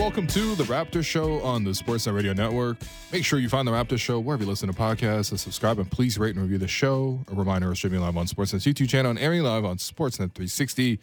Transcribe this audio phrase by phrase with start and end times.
[0.00, 2.78] welcome to the Raptor Show on the Sportsnet Radio Network.
[3.12, 5.90] Make sure you find the Raptor Show wherever you listen to podcasts and subscribe and
[5.90, 7.20] please rate and review the show.
[7.30, 10.98] A reminder, we're streaming live on Sportsnet's YouTube channel and airing live on Sportsnet 360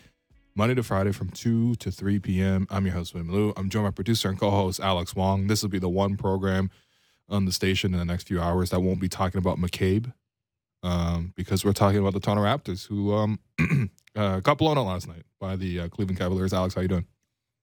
[0.56, 2.66] Monday to Friday from 2 to 3 p.m.
[2.72, 3.54] I'm your host, William Lou.
[3.56, 5.46] I'm joined by producer and co-host Alex Wong.
[5.46, 6.72] This will be the one program
[7.30, 10.12] on the station in the next few hours that won't be talking about McCabe
[10.82, 13.40] um, because we're talking about the Toronto Raptors who um,
[14.16, 16.52] uh, got blown out last night by the uh, Cleveland Cavaliers.
[16.52, 17.06] Alex, how you doing?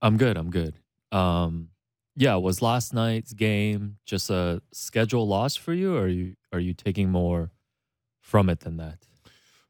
[0.01, 0.37] I'm good.
[0.37, 0.75] I'm good.
[1.11, 1.69] Um,
[2.15, 6.59] yeah, was last night's game just a schedule loss for you, or are you are
[6.59, 7.51] you taking more
[8.21, 8.99] from it than that?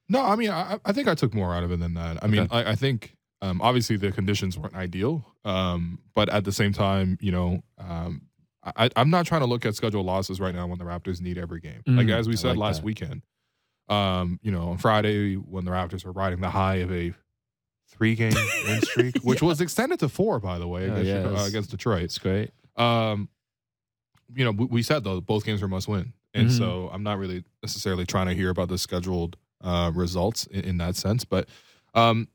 [0.08, 2.24] No, I mean, I, I think I took more out of it than that.
[2.24, 6.52] I mean, I, I think um, obviously the conditions weren't ideal, um, but at the
[6.52, 8.22] same time, you know, um,
[8.64, 11.38] I, I'm not trying to look at schedule losses right now when the Raptors need
[11.40, 11.82] every game.
[11.88, 12.86] like Mm, as we said like last that.
[12.86, 13.24] weekend,
[13.90, 17.14] um, you know, on Friday when the Raptors were riding the high of a
[17.88, 18.34] three game
[18.68, 21.50] win streak, which was extended to four, by the way, Oh, against, yeah, Chicago- it's-
[21.50, 22.04] against Detroit.
[22.04, 22.52] It's great.
[22.76, 23.30] Um,
[24.36, 26.58] you know, we, we said though both games are must win, and Mhm.
[26.58, 30.78] so I'm not really necessarily trying to hear about the scheduled uh, results in, in
[30.78, 31.24] that sense.
[31.26, 31.48] But
[31.94, 32.28] um,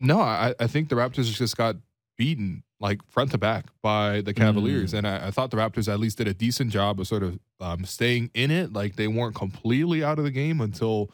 [0.00, 1.76] no, I, I think the Raptors just got
[2.18, 4.98] beaten like front to back by the Cavaliers, Mm.
[4.98, 7.38] and I, I thought the Raptors at least did a decent job of sort of
[7.60, 8.72] um, staying in it.
[8.72, 11.10] Like they weren't completely out of the game until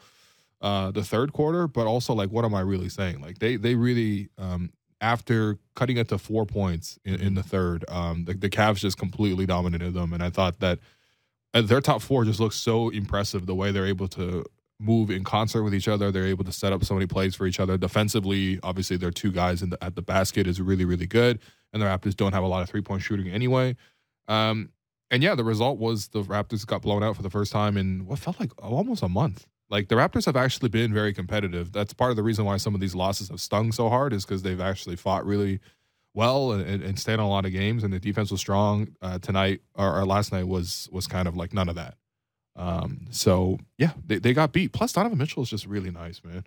[0.61, 3.21] uh, the third quarter, but also like what am I really saying?
[3.21, 7.85] Like they they really um, after cutting it to four points in, in the third,
[7.87, 10.79] um, the, the Cavs just completely dominated them, and I thought that
[11.53, 14.45] uh, their top four just looks so impressive the way they're able to
[14.79, 16.11] move in concert with each other.
[16.11, 17.77] They're able to set up so many plays for each other.
[17.77, 21.39] Defensively, obviously, their two guys the, at the basket is really really good,
[21.73, 23.75] and the Raptors don't have a lot of three point shooting anyway.
[24.27, 24.69] Um,
[25.11, 28.05] and yeah, the result was the Raptors got blown out for the first time in
[28.05, 29.47] what felt like almost a month.
[29.69, 31.71] Like the Raptors have actually been very competitive.
[31.71, 34.25] That's part of the reason why some of these losses have stung so hard is
[34.25, 35.59] because they've actually fought really
[36.15, 38.95] well and, and, stayed on a lot of games, and the defense was strong.
[39.01, 41.95] Uh, tonight or, or last night was was kind of like none of that.
[42.55, 44.73] Um, so yeah, they, they got beat.
[44.73, 46.45] Plus Donovan Mitchell is just really nice, man.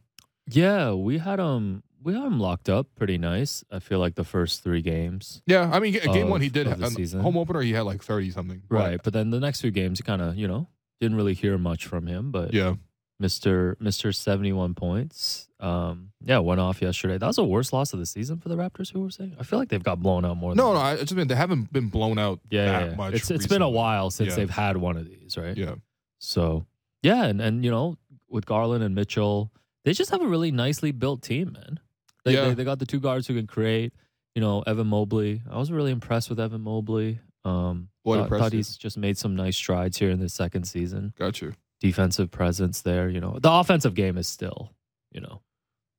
[0.48, 3.64] Yeah, we had um we had him locked up pretty nice.
[3.70, 5.42] I feel like the first three games.
[5.46, 7.20] Yeah, I mean, game Of- one he did the season.
[7.20, 7.60] home opener.
[7.60, 8.62] He had like thirty something.
[8.68, 10.66] But, Right, but then the next few games, you kind of you know
[11.00, 12.30] didn't really hear much from him.
[12.30, 12.74] But Yeah.
[13.22, 15.48] Mister seventy one points.
[15.60, 17.18] Um, yeah, went off yesterday.
[17.18, 18.92] That was the worst loss of the season for the Raptors.
[18.92, 19.36] Who were saying?
[19.38, 20.54] I feel like they've got blown out more.
[20.54, 22.96] No, no, I just mean they haven't been blown out yeah, that yeah, yeah.
[22.96, 23.14] much.
[23.14, 24.36] It's it's been a while since Yeah.
[24.36, 25.56] they've had one of these, right?
[25.56, 25.76] Yeah.
[26.18, 26.66] So
[27.02, 27.96] yeah, and and you know
[28.28, 29.52] with Garland and Mitchell,
[29.84, 31.80] they just have a really nicely built team, man.
[32.24, 32.48] They, Yeah.
[32.48, 33.92] they they got the two guards who can create.
[34.34, 35.42] You know, Evan Mobley.
[35.50, 37.20] I was really impressed with Evan Mobley.
[37.44, 41.12] Um, What thought, thought he's just made some nice strides here in the second season.
[41.18, 41.52] Got you.
[41.82, 43.08] Defensive presence there.
[43.08, 44.70] You know, the offensive game is still,
[45.10, 45.42] you know,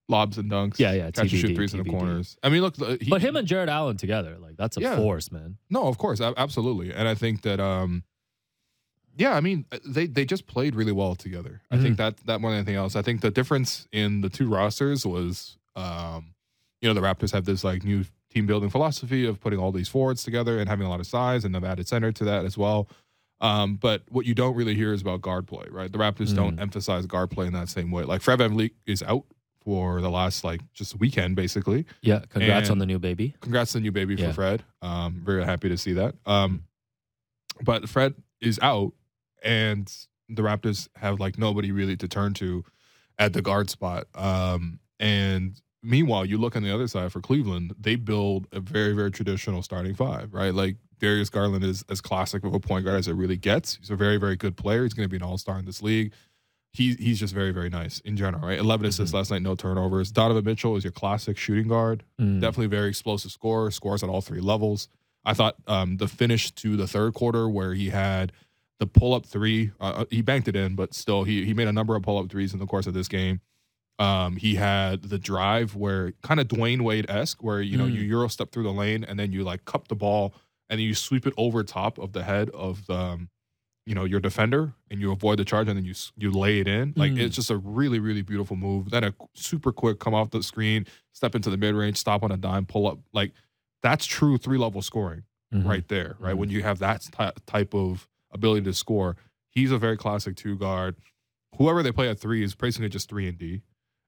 [0.09, 0.79] Lobs and dunks.
[0.79, 1.05] yeah, yeah.
[1.11, 2.37] Catch and shoot TBD, threes in the corners.
[2.41, 4.95] I mean, look, he, But him and Jarrett Allen together, like that's a Yeah.
[4.95, 5.57] force, man.
[5.69, 8.03] No, of course, absolutely, and I think that, um,
[9.17, 11.61] yeah, I mean, uh, they they just played really well together.
[11.69, 14.47] I think that that more than anything else, I think the difference in the two
[14.49, 16.33] rosters was, um,
[16.81, 19.87] you know, the Raptors have this like new team building philosophy of putting all these
[19.87, 22.57] forwards together and having a lot of size, and they've added center to that as
[22.57, 22.87] well.
[23.43, 25.91] Um, but what you don't really hear is about guard play, right?
[25.91, 26.61] The Raptors don't Mm.
[26.61, 28.03] emphasize guard play in that same way.
[28.05, 29.25] Like Fred VanVleet is out
[29.59, 33.35] for the last like just weekend, basically Yeah, congrats on the new baby.
[33.41, 34.29] congrats on the new baby Yeah.
[34.29, 34.63] for Fred.
[34.81, 36.15] Um, very happy to see that.
[36.25, 36.63] Um,
[37.61, 38.93] but Fred is out,
[39.43, 39.91] and
[40.29, 42.63] the Raptors have like nobody really to turn to
[43.19, 44.07] at the guard spot.
[44.15, 48.93] Um, and meanwhile, you look on the other side for Cleveland, they build a very
[48.93, 50.53] very traditional starting five, right?
[50.53, 53.75] Like Darius Garland is as classic of a point guard as it really gets.
[53.75, 54.83] He's a very very good player.
[54.83, 56.13] He's going to be an all star in this league.
[56.71, 58.57] He, he's just very, very nice in general, right?
[58.57, 60.11] 11 assists last night, no turnovers.
[60.11, 62.39] Donovan Mitchell is your classic shooting guard Mm.
[62.41, 64.87] definitely very explosive scorer, scores at all three levels.
[65.25, 68.31] I thought um, the finish to the third quarter where he had
[68.79, 71.71] the pull up three, uh, he banked it in, but still he he made a
[71.73, 73.39] number of pull up threes in the course of this game.
[73.99, 77.93] Um, he had the drive where kind of Dwyane Wade esque, where you know Mm.
[77.93, 80.33] you euro step through the lane and then you like cup the ball
[80.69, 83.29] and then you sweep it over top of the head of the, um,
[83.85, 86.67] you know, your defender and you avoid the charge and then you you lay it
[86.67, 86.93] in.
[86.95, 87.19] Like Mm.
[87.19, 88.89] it's just a really really beautiful move.
[88.91, 92.31] Then a super quick come off the screen, step into the mid range, stop on
[92.31, 92.99] a dime, pull up.
[93.11, 93.33] Like
[93.81, 95.23] that's true three level scoring
[95.53, 95.65] Mhm.
[95.67, 96.33] right there, right?
[96.35, 96.37] Mhm.
[96.37, 99.17] When you have that ty- type of ability to score,
[99.49, 100.95] he's a very classic two guard.
[101.57, 103.61] Whoever they play at three is basically just three and D,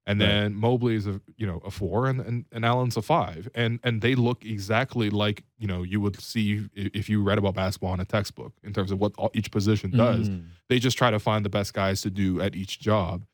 [0.07, 0.25] and Right.
[0.27, 3.79] then Mobley is a you know a four, and, and and Allen's a five, and
[3.83, 7.93] and they look exactly like you know you would see if you read about basketball
[7.93, 10.29] in a textbook in terms of what all, each position does.
[10.29, 10.45] Mm.
[10.69, 13.25] They just try to find the best guys to do at each job.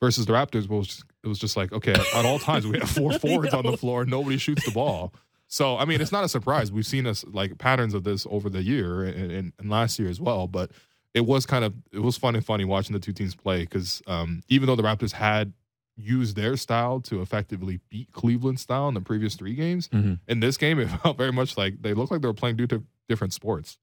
[0.00, 2.88] Versus the Raptors, was just, it was just like okay, at all times we have
[2.90, 5.12] four forwards on the floor, nobody shoots the ball.
[5.48, 6.70] So I mean, it's not a surprise.
[6.70, 10.08] We've seen us like patterns of this over the year and, and, and last year
[10.08, 10.46] as well.
[10.46, 10.70] But
[11.14, 14.02] it was kind of it was fun and funny watching the two teams play because
[14.06, 15.52] um, even though the Raptors had
[15.98, 20.20] used their style to effectively beat Cleveland style in the previous three games, Mhm.
[20.28, 22.68] in this game it felt very much like they looked like they were playing due
[22.68, 23.78] to different sports.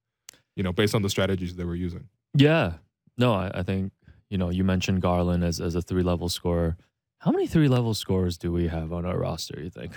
[0.55, 2.07] You know, based on the strategies they were using.
[2.33, 2.75] Yeah.
[3.17, 3.91] No, I, I think,
[4.29, 6.77] you know, you mentioned Garland as, as a three level scorer.
[7.19, 9.91] How many three level scorers do we have on our roster, you think?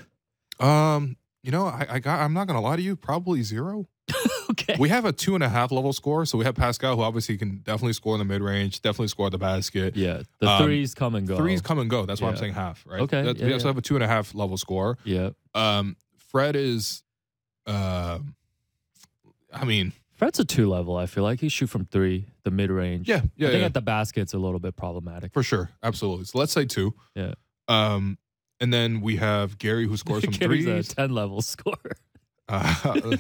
[0.61, 2.21] Um, you know, I, I got.
[2.21, 2.97] I'm not gonna lie to you.
[2.97, 3.87] Probably zero.
[4.61, 4.77] okay.
[4.79, 7.37] We have a two and a half level score, so we have Pascal, who obviously
[7.39, 9.97] can definitely score in the mid range, definitely score at the basket.
[9.97, 10.23] yeah.
[10.41, 11.37] The Um, threes come and go.
[11.37, 12.07] Threes come and go.
[12.07, 13.01] That's why I'm saying half, right?
[13.03, 13.71] Okay, That- yeah, we also yeah.
[13.71, 14.99] have a two and a half level score.
[15.05, 15.31] Yeah.
[15.55, 17.03] Um, Fred is,
[17.67, 18.35] um,
[19.53, 20.97] I mean, Fred's a two level.
[20.97, 23.09] I feel like he shoot from three, the mid range.
[23.09, 25.33] yeah, yeah, I think yeah, at the basket's a little bit problematic.
[25.33, 26.25] for sure, absolutely.
[26.25, 26.95] So let's say two.
[27.15, 27.35] Yeah.
[27.69, 28.19] Um,
[28.61, 31.77] and then we have Gary who scores from a ten level score.
[32.49, 33.17] Uh,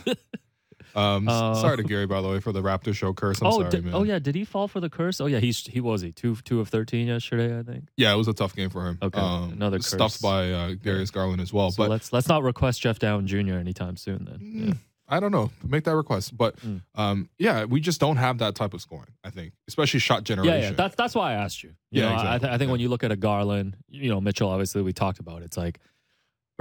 [0.98, 3.40] um, Uh, sorry to Gary, by the way, for the Raptor show curse.
[3.40, 4.18] I'm oh, sorry, oh yeah.
[4.18, 5.20] Did he fall for the curse?
[5.20, 5.38] Oh yeah.
[5.38, 7.58] He's he was he two two of thirteen yesterday.
[7.58, 7.88] I think.
[7.96, 8.98] Yeah, it was a tough game for him.
[9.02, 10.22] Okay, um, another stuffed curse.
[10.22, 11.70] by uh, Darius Garland as well.
[11.70, 13.54] So but let's let's not request Jeff Dowtin Jr.
[13.58, 14.24] anytime soon.
[14.24, 14.38] Then.
[14.40, 14.76] Mm,
[15.10, 15.50] I don't know.
[15.66, 16.82] Make that request, but Mm.
[16.94, 19.12] um, yeah, we just don't have that type of scoring.
[19.24, 20.60] I think, especially shot generation.
[20.60, 20.74] yeah, yeah.
[20.74, 21.70] That's that's why I asked you.
[21.90, 24.20] you Yeah, know, I, th- I think when you look at a Garland, you know
[24.20, 24.50] Mitchell.
[24.50, 25.42] Obviously, we talked about.
[25.42, 25.78] It's like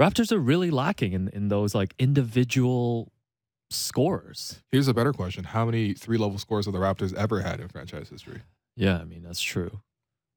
[0.00, 3.12] Raptors are really lacking in in those like individual
[3.70, 4.62] scorers.
[4.72, 7.68] Here's a better question: How many three level scores have the Raptors ever had in
[7.68, 8.40] franchise history?
[8.76, 9.80] Yeah, I mean that's true.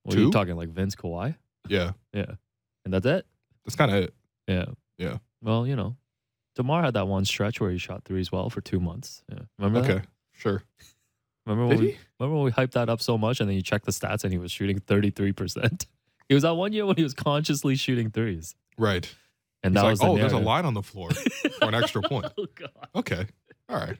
[0.03, 0.31] What are you Two?
[0.31, 1.35] talking like Vince Kawhi?
[1.67, 2.25] Yeah, Yeah,
[2.85, 3.25] and that's it.
[3.65, 4.13] that's kind of it.
[4.47, 4.65] Yeah.
[4.97, 5.17] Yeah.
[5.43, 5.95] Well, you know,
[6.55, 9.23] Demar had that one stretch where he shot threes well for two months.
[9.31, 9.39] Yeah.
[9.59, 10.07] Remember Okay, that?
[10.33, 10.63] sure.
[11.45, 11.97] Remember Did when we, he?
[12.19, 14.31] remember when we hyped that up so much and then you check the stats and
[14.33, 15.85] he was shooting 33%.
[16.29, 18.55] He was that one year when he was consciously shooting threes.
[18.77, 19.11] Right.
[19.63, 21.75] And He's that like, was the oh, there's a line on the floor for an
[21.75, 22.25] extra point.
[22.37, 22.69] Oh god.
[22.95, 23.25] Okay,
[23.69, 23.97] all right.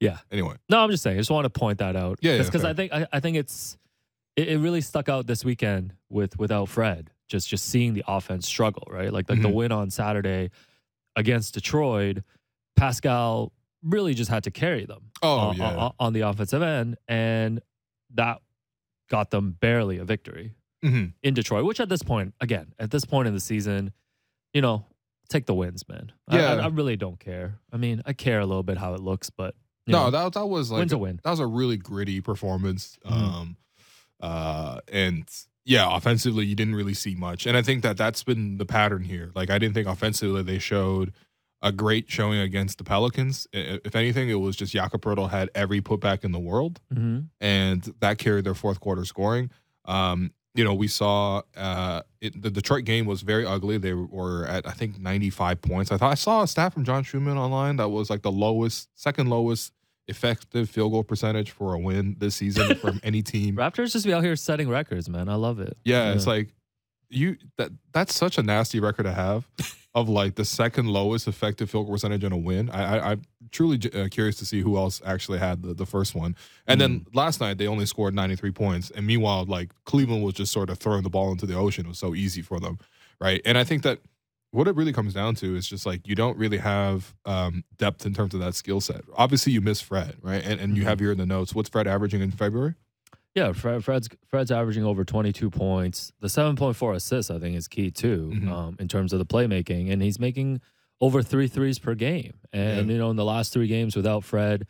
[0.00, 0.18] Yeah.
[0.30, 1.16] Anyway, No, I'm just saying.
[1.16, 2.18] I just want to point that out.
[2.20, 2.70] Yeah, yeah, because fair.
[2.70, 3.76] I think I, I think it's
[4.36, 7.10] it, it really stuck out this weekend with without Fred.
[7.28, 9.12] Just just seeing the offense struggle, right?
[9.12, 9.54] Like like the Mhm.
[9.54, 10.50] win on Saturday
[11.16, 12.18] against Detroit,
[12.76, 13.52] Pascal
[13.82, 17.60] really just had to carry them oh on, yeah, on, on the offensive end, and
[18.14, 18.40] that
[19.10, 20.54] got them barely a victory
[20.84, 21.12] Mhm.
[21.22, 21.64] in Detroit.
[21.64, 23.92] Which at this point, again, at this point in the season,
[24.52, 24.86] you know,
[25.28, 26.12] take the wins, man.
[26.30, 26.52] Yeah.
[26.52, 27.58] I, I, I really don't care.
[27.72, 29.54] I mean, I care a little bit how it looks, but
[29.86, 31.20] no, know, that that was like win's a win.
[31.24, 32.98] that was a really gritty performance.
[33.06, 33.12] Mhm.
[33.12, 33.56] Um,
[34.20, 35.28] uh, and
[35.64, 37.46] yeah, offensively, you didn't really see much.
[37.46, 39.30] And I think that that's been the pattern here.
[39.34, 41.12] Like, I didn't think offensively they showed
[41.60, 43.46] a great showing against the Pelicans.
[43.52, 47.82] If anything, it was just Jakob Poeltl had every putback in the world, hmm and
[48.00, 49.50] that carried their fourth quarter scoring.
[49.84, 53.78] Um, you know, we saw uh, it, the Detroit game was very ugly.
[53.78, 55.92] They were at I think 95 points.
[55.92, 58.88] I thought I saw a stat from John Schuhmann online that was like the lowest,
[58.96, 59.72] second lowest
[60.08, 63.54] effective field goal percentage for a win this season from any team.
[63.54, 65.28] Raptors just be out here setting records, man.
[65.28, 65.76] I love it.
[65.84, 66.48] Yeah, it's like
[67.10, 69.48] you that that's such a nasty record to have
[69.94, 72.68] of like the second lowest effective field goal percentage in a win.
[72.70, 76.14] I, I I'm truly uh, curious to see who else actually had the, the first
[76.14, 76.36] one.
[76.66, 80.52] And then last night they only scored 93 points, and meanwhile like Cleveland was just
[80.52, 81.86] sort of throwing the ball into the ocean.
[81.86, 82.78] It was so easy for them,
[83.20, 83.40] right?
[83.44, 84.00] And I think that
[84.50, 88.06] what it really comes down to is just like you don't really have um, depth
[88.06, 89.02] in terms of that skill set.
[89.16, 90.42] Obviously, you miss Fred, right?
[90.44, 90.86] And and you Mhm.
[90.86, 92.74] have here in the notes what's Fred averaging in February?
[93.34, 96.12] Yeah, Fred, Fred's Fred's averaging over 22 points.
[96.20, 98.48] The 7.4 assists, I think, is key too Mhm.
[98.50, 100.60] um, in terms of the playmaking, and he's making
[101.00, 102.34] over three threes per game.
[102.52, 102.92] And Yeah.
[102.94, 104.66] you know, in the last three games without Fred,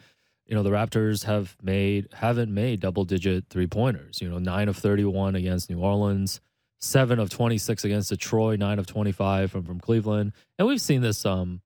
[0.46, 4.20] you know, the Raptors have made haven't made double digit three pointers.
[4.20, 6.40] You know, nine of 31 against New Orleans.
[6.80, 11.26] Seven of 26 against Detroit, nine of 25 from, from Cleveland, and we've seen this.
[11.26, 11.60] Um,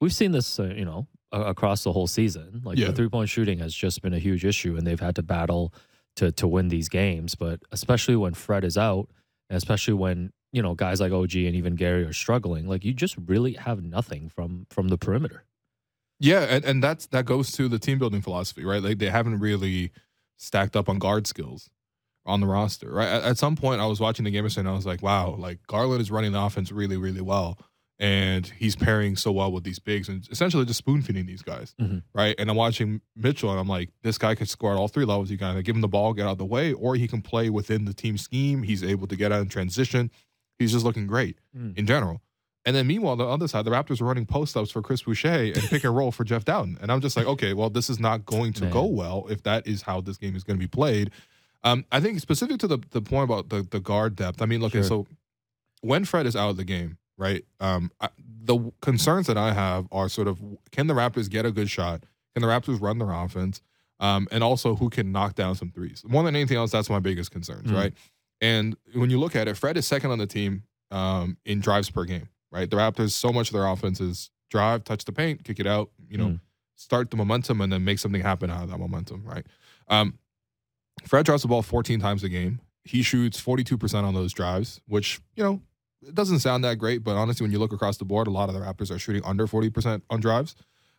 [0.00, 2.62] we've seen this, uh, you know, across the whole season.
[2.64, 2.86] Like Yeah.
[2.88, 5.74] the three point shooting has just been a huge issue, and they've had to battle
[6.16, 7.34] to to win these games.
[7.34, 9.08] But especially when Fred is out,
[9.50, 13.16] especially when you know guys like OG and even Gary are struggling, like you just
[13.26, 15.44] really have nothing from from the perimeter.
[16.20, 18.82] Yeah, and, and that's that goes to the team building philosophy, right?
[18.82, 19.90] Like they haven't really
[20.36, 21.70] stacked up on guard skills
[22.24, 23.08] on the roster, right?
[23.08, 25.58] At, at some point, I was watching the game and I was like, wow, like
[25.66, 27.58] Garland is running the offense really, really well,
[28.02, 31.74] and he's pairing so well with these bigs and essentially just spoon feeding these guys,
[31.80, 32.02] Mhm.
[32.12, 32.34] right?
[32.36, 35.30] And I'm watching Mitchell, and I'm like, this guy can score at all three levels.
[35.30, 37.22] You kind of give him the ball, get out of the way, or he can
[37.22, 38.64] play within the team scheme.
[38.64, 40.10] He's able to get out in transition.
[40.58, 41.78] He's just looking great Mm.
[41.78, 42.20] in general.
[42.64, 45.28] And then meanwhile, the other side, the Raptors are running post ups for Chris Boucher
[45.54, 46.78] and pick and roll for Jeff Dowtin.
[46.82, 48.72] And I'm just like, okay, well, this is not going to Man.
[48.72, 51.10] go well if that is how this game is going to be played.
[51.64, 54.60] Um, I think specific to the, the point about the, the guard depth, I mean,
[54.60, 54.82] look, Sure.
[54.82, 55.06] so
[55.82, 57.44] when Fred is out of the game, right?
[57.60, 58.08] Um, I,
[58.44, 60.40] the concerns that I have are sort of
[60.70, 62.04] can the Raptors get a good shot?
[62.34, 63.60] Can the Raptors run their offense?
[64.00, 66.02] Um, and also who can knock down some threes.
[66.06, 67.76] More than anything else, that's my biggest concerns, Mm.
[67.76, 67.94] right?
[68.40, 71.88] And when you look at it, Fred is second on the team um, in drives
[71.88, 72.68] per game, right?
[72.68, 75.90] The Raptors, so much of their offense is drive, touch the paint, kick it out,
[76.10, 76.40] you know, Mm.
[76.74, 79.46] start the momentum, and then make something happen out of that momentum, right?
[79.88, 80.18] Um,
[81.06, 82.60] Fred drives the ball 14 times a game.
[82.84, 85.62] He shoots 42% on those drives, which, you know,
[86.06, 88.48] it doesn't sound that great, but honestly, when you look across the board, a lot
[88.48, 90.54] of the Raptors are shooting under 40% on drives,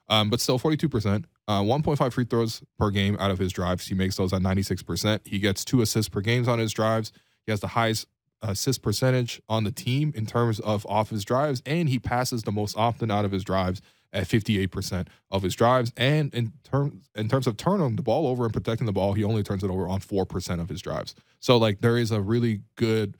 [0.10, 1.26] um, but still 42%.
[1.48, 3.88] Uh, 1.5 free throws per game out of his drives.
[3.88, 5.20] He makes those at 96%.
[5.26, 7.12] He gets two assists per games on his drives.
[7.46, 8.08] He has the highest
[8.42, 12.52] assist percentage on the team in terms of off his drives, and he passes the
[12.52, 13.82] most often out of his drives
[14.12, 15.92] at 58% of his drives.
[15.98, 19.24] And in terms in terms of turning the ball over and protecting the ball, he
[19.24, 21.16] only turns it over on 4% of his drives.
[21.40, 23.18] So like there is a really good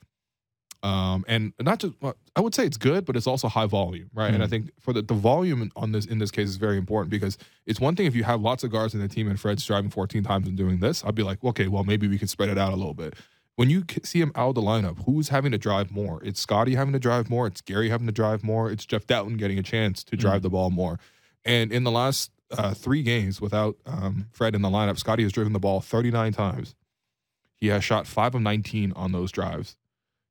[0.84, 4.10] um and not just well, I would say it's good, but it's also high volume,
[4.14, 4.32] right?
[4.34, 4.50] And I Mhm.
[4.50, 7.80] think for the, the volume on this in this case is very important because it's
[7.80, 10.22] one thing if you have lots of guards in the team and Fred's driving 14
[10.22, 12.72] times and doing this, I'd be like, okay, well maybe we can spread it out
[12.72, 13.14] a little bit.
[13.56, 16.20] When you see him out of the lineup, who's having to drive more?
[16.24, 17.46] It's Scotty having to drive more.
[17.46, 18.70] It's Gary having to drive more.
[18.70, 20.98] It's Jeff Dowtin getting a chance to drive the ball more.
[21.44, 25.30] And in the last uh, three games without um, Fred in the lineup, Scotty has
[25.32, 26.74] driven the ball 39 times.
[27.56, 29.76] He has shot five of 19 on those drives.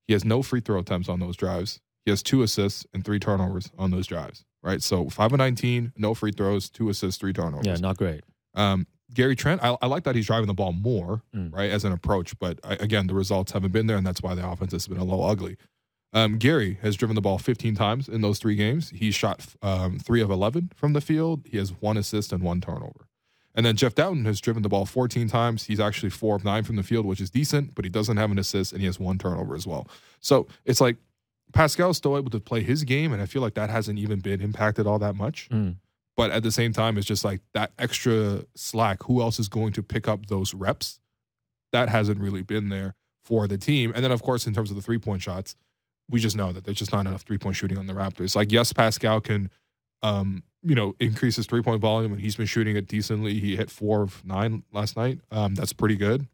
[0.07, 1.79] He has no free throw attempts on those drives.
[2.05, 4.43] He has two assists and three turnovers on those drives.
[4.61, 4.81] Right.
[4.81, 7.65] So five of 19, no free throws, two assists, three turnovers.
[7.65, 8.21] Yeah, not great.
[8.55, 11.53] Um, Gary Trent, I, I like that he's driving the ball more, Mm.
[11.53, 12.37] right, as an approach.
[12.39, 14.97] But I, again, the results haven't been there, and that's why the offense has been
[14.97, 15.57] a little ugly.
[16.13, 18.91] Um, Gary has driven the ball 15 times in those three games.
[18.95, 21.41] He's shot um, three of 11 from the field.
[21.45, 23.07] He has one assist and one turnover.
[23.55, 25.65] And then Jeff Dowtin has driven the ball 14 times.
[25.65, 28.31] He's actually four of nine from the field, which is decent, but he doesn't have
[28.31, 29.87] an assist and he has one turnover as well.
[30.19, 30.97] So it's like
[31.53, 34.41] Pascal's still able to play his game, and I feel like that hasn't even been
[34.41, 35.75] impacted all that much Mm.
[36.17, 39.73] but at the same time it's just like that extra slack who else is going
[39.73, 40.99] to pick up those reps
[41.71, 44.75] that hasn't really been there for the team and then of course in terms of
[44.75, 45.55] the three point shots
[46.09, 48.51] we just know that there's just not enough three point shooting on the raptors like
[48.51, 49.49] yes pascal can
[50.01, 53.55] um you know increase his three point volume and he's been shooting it decently he
[53.55, 56.27] hit four of nine last night um that's pretty good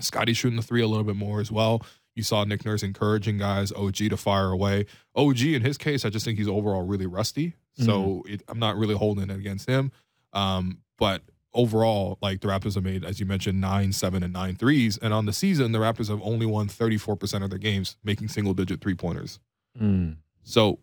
[0.00, 1.82] scotty's shooting the three a little bit more as well
[2.18, 4.86] you saw Nick Nurse encouraging guys, OG to fire away.
[5.14, 7.54] OG, in his case, I just think he's overall really rusty.
[7.76, 9.92] So it, I'm not really holding it against him.
[10.32, 11.22] Um, but
[11.54, 14.98] overall, like the Raptors have made, as you mentioned, nine, seven, and nine threes.
[14.98, 18.52] And on the season, the Raptors have only won 34% of their games making single
[18.52, 19.38] digit three pointers.
[19.80, 20.16] Mm.
[20.42, 20.80] So,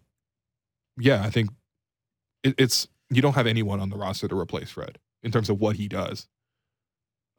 [0.98, 1.50] yeah, I think
[2.46, 5.60] it, it's you don't have anyone on the roster to replace Fred in terms of
[5.60, 6.28] what he does.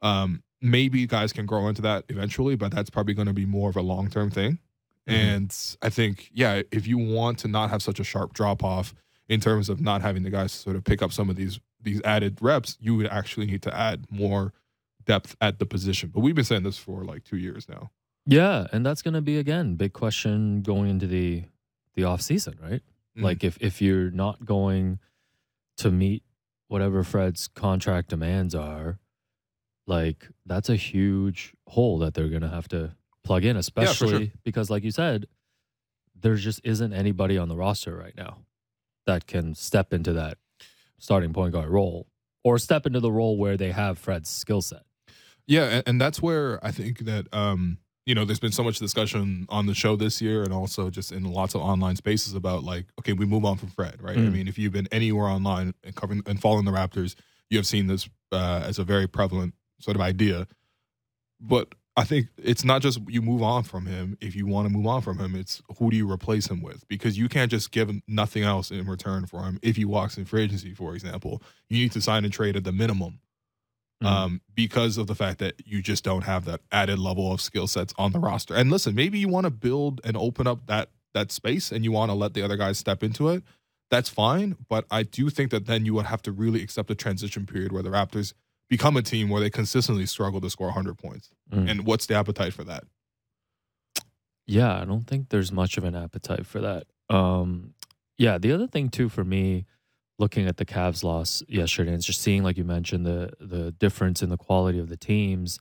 [0.01, 3.69] Um, maybe guys can grow into that eventually, but that's probably going to be more
[3.69, 4.59] of a long term thing.
[5.07, 5.13] Mhm.
[5.13, 8.93] And I think, yeah, if you want to not have such a sharp drop off
[9.29, 12.01] in terms of not having the guys sort of pick up some of these these
[12.03, 14.51] added reps, you would actually need to add more
[15.05, 16.09] depth at the position.
[16.13, 17.91] But we've been saying this for like two years now.
[18.25, 21.43] Yeah, and that's going to be again big question going into the
[21.95, 22.81] the off season, right?
[23.17, 23.23] Mhm.
[23.23, 24.99] Like if if you're not going
[25.77, 26.23] to meet
[26.67, 28.99] whatever Fred's contract demands are,
[29.85, 34.69] like that's a huge hole that they're going to have to plug in, especially because
[34.69, 35.27] like you said,
[36.19, 38.39] there just isn't anybody on the roster right now
[39.05, 40.37] that can step into that
[40.99, 42.07] starting point guard role
[42.43, 44.83] or step into the role where they have Fred's skill set.
[45.45, 48.79] Yeah, and, and that's where I think that um, you know, there's been so much
[48.79, 52.63] discussion on the show this year, and also just in lots of online spaces about
[52.63, 54.15] like, okay, we move on from Fred, right?
[54.15, 54.31] I Mm.
[54.31, 57.15] mean, if you've been anywhere online and covering and following the Raptors,
[57.49, 60.47] you have seen this uh, as a very prevalent sort of idea.
[61.41, 64.73] But I think it's not just you move on from him if you want to
[64.73, 65.35] move on from him.
[65.35, 66.87] It's who do you replace him with?
[66.87, 69.59] Because you can't just give him nothing else in return for him.
[69.61, 72.63] If he walks in free agency, for example, you need to sign and trade at
[72.63, 73.19] the minimum
[74.03, 74.07] Mm.
[74.07, 77.65] um, because of the fact that you just don't have that added level of skill
[77.65, 78.53] sets on the roster.
[78.53, 81.91] And listen, maybe you want to build and open up that that space, and you
[81.91, 83.43] want to let the other guys step into it.
[83.89, 86.95] That's fine, but I do think that then you would have to really accept a
[86.95, 88.33] transition period where the Raptors
[88.69, 91.31] become a team where they consistently struggle to score 100 points.
[91.51, 91.71] Mm.
[91.71, 92.83] And what's the appetite for that?
[94.45, 96.85] Yeah, I don't think there's much of an appetite for that.
[97.09, 97.73] Um,
[98.17, 99.65] yeah, the other thing too for me,
[100.19, 104.21] looking at the Cavs loss yesterday and just seeing, like you mentioned, the the difference
[104.21, 105.59] in the quality of the teams,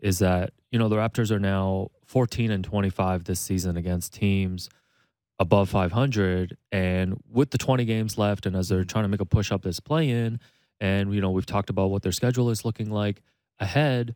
[0.00, 4.68] is that you know the Raptors are now 14 and 25 this season against teams
[5.38, 9.26] above 500, and with the 20 games left, and as they're trying to make a
[9.26, 10.38] push up this play in,
[10.80, 13.22] and you know we've talked about what their schedule is looking like
[13.58, 14.14] ahead.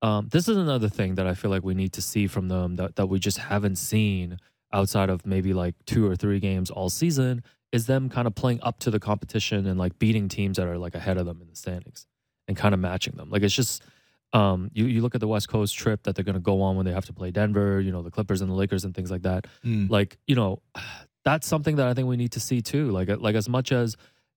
[0.00, 2.76] Um, this is another thing that I feel like we need to see from them
[2.76, 4.38] that, that we just haven't seen
[4.72, 7.42] outside of maybe like two or three games all season
[7.72, 10.78] is them kind of playing up to the competition and like beating teams that are
[10.78, 12.06] like ahead of them in the standings
[12.46, 13.28] and kind of matching them.
[13.30, 13.82] Like it's just
[14.32, 16.76] um, you you look at the West Coast trip that they're going to go on
[16.76, 19.10] when they have to play Denver, you know, the Clippers and the Lakers and things
[19.10, 19.46] like that.
[19.64, 19.88] Mm.
[19.90, 20.60] Like you know,
[21.24, 22.90] that's something that I think we need to see too.
[22.90, 23.96] Like like as much as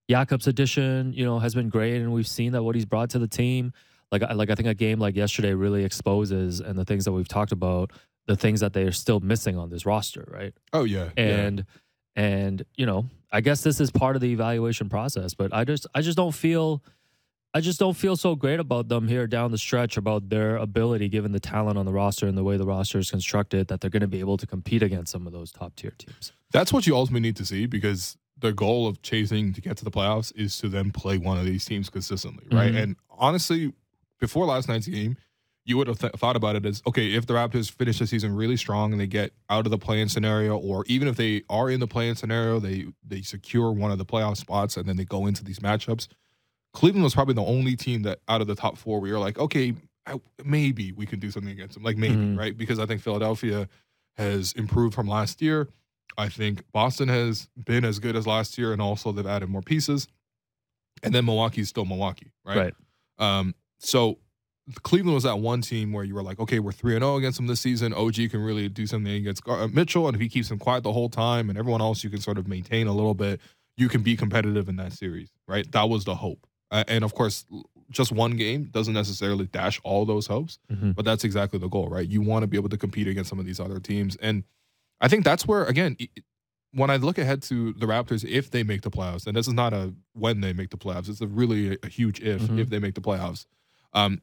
[0.09, 3.19] Jakob's addition, you know, has been great, and we've seen that what he's brought to
[3.19, 3.73] the team.
[4.11, 7.13] Like I- like I think a game like yesterday really exposes and the things that
[7.13, 7.91] we've talked about,
[8.27, 10.53] the things that they are still missing on this roster, right?
[10.73, 11.23] Oh yeah, yeah.
[11.23, 11.65] and
[12.15, 15.87] and you know i guess this is part of the evaluation process but i just
[15.95, 16.83] i just don't feel
[17.53, 21.09] i just don't feel so great about them here down the stretch about their ability
[21.09, 23.89] given the talent on the roster and the way the roster is constructed that they're
[23.89, 26.85] going to be able to compete against some of those top tier teams That's what
[26.87, 30.33] you ultimately need to see because the goal of chasing to get to the playoffs
[30.35, 32.73] is to then play one of these teams consistently, right?
[32.73, 32.81] Mhm.
[32.81, 33.71] And honestly,
[34.19, 35.15] before last night's game,
[35.65, 38.35] you would have th- thought about it as okay, if the Raptors finish the season
[38.35, 41.69] really strong and they get out of the play-in scenario, or even if they are
[41.69, 45.05] in the play-in scenario, they they secure one of the playoff spots and then they
[45.05, 46.07] go into these matchups.
[46.73, 49.37] Cleveland was probably the only team that out of the top four we you're like,
[49.37, 49.75] okay,
[50.07, 52.37] I, maybe we can do something against them, like maybe, Mhm.
[52.37, 52.57] right?
[52.57, 53.67] Because I think Philadelphia
[54.17, 55.67] has improved from last year.
[56.17, 59.61] I think Boston has been as good as last year, and also they've added more
[59.61, 60.07] pieces.
[61.03, 62.57] And then Milwaukee's still Milwaukee, right?
[62.57, 62.73] Right.
[63.39, 64.17] Um, so
[64.83, 67.37] Cleveland was that one team where you were like, okay, we're three and zero against
[67.37, 67.93] them this season.
[67.93, 70.91] OG can really do something against uh, Mitchell, and if he keeps him quiet the
[70.93, 73.41] whole time, and everyone else, you can sort of maintain a little bit.
[73.77, 75.69] You can be competitive in that series, right?
[75.71, 77.45] That was the hope, uh, and of course,
[77.89, 80.95] just one game doesn't necessarily dash all those hopes Mhm.
[80.95, 82.07] but that's exactly the goal, right?
[82.07, 84.43] You want to be able to compete against some of these other teams, and
[85.01, 85.97] I think that's where again,
[86.73, 89.53] when I look ahead to the Raptors, if they make the playoffs, and this is
[89.53, 92.59] not a when they make the playoffs, it's a really a huge if Mhm.
[92.59, 93.45] if they make the playoffs.
[93.93, 94.21] Um,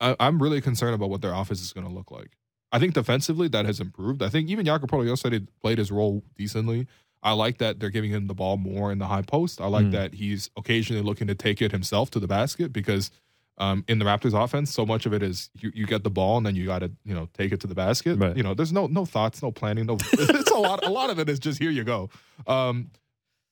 [0.00, 2.30] I, I'm really concerned about what their offense is going to look like.
[2.72, 4.22] I think defensively that has improved.
[4.22, 6.86] I think even Jakob Poeltl yesterday played his role decently.
[7.22, 9.60] I like that they're giving him the ball more in the high post.
[9.60, 9.92] I like Mm.
[9.92, 13.10] that he's occasionally looking to take it himself to the basket because
[13.58, 16.38] um, in the Raptors offense, so much of it is you, you get the ball
[16.38, 18.18] and then you got to you know take it to the basket.
[18.18, 18.34] Right.
[18.34, 19.94] You know, there's no no thoughts, no planning, no.
[20.12, 20.82] it's a lot.
[20.86, 22.08] A lot of it is just here you go.
[22.46, 22.90] Um,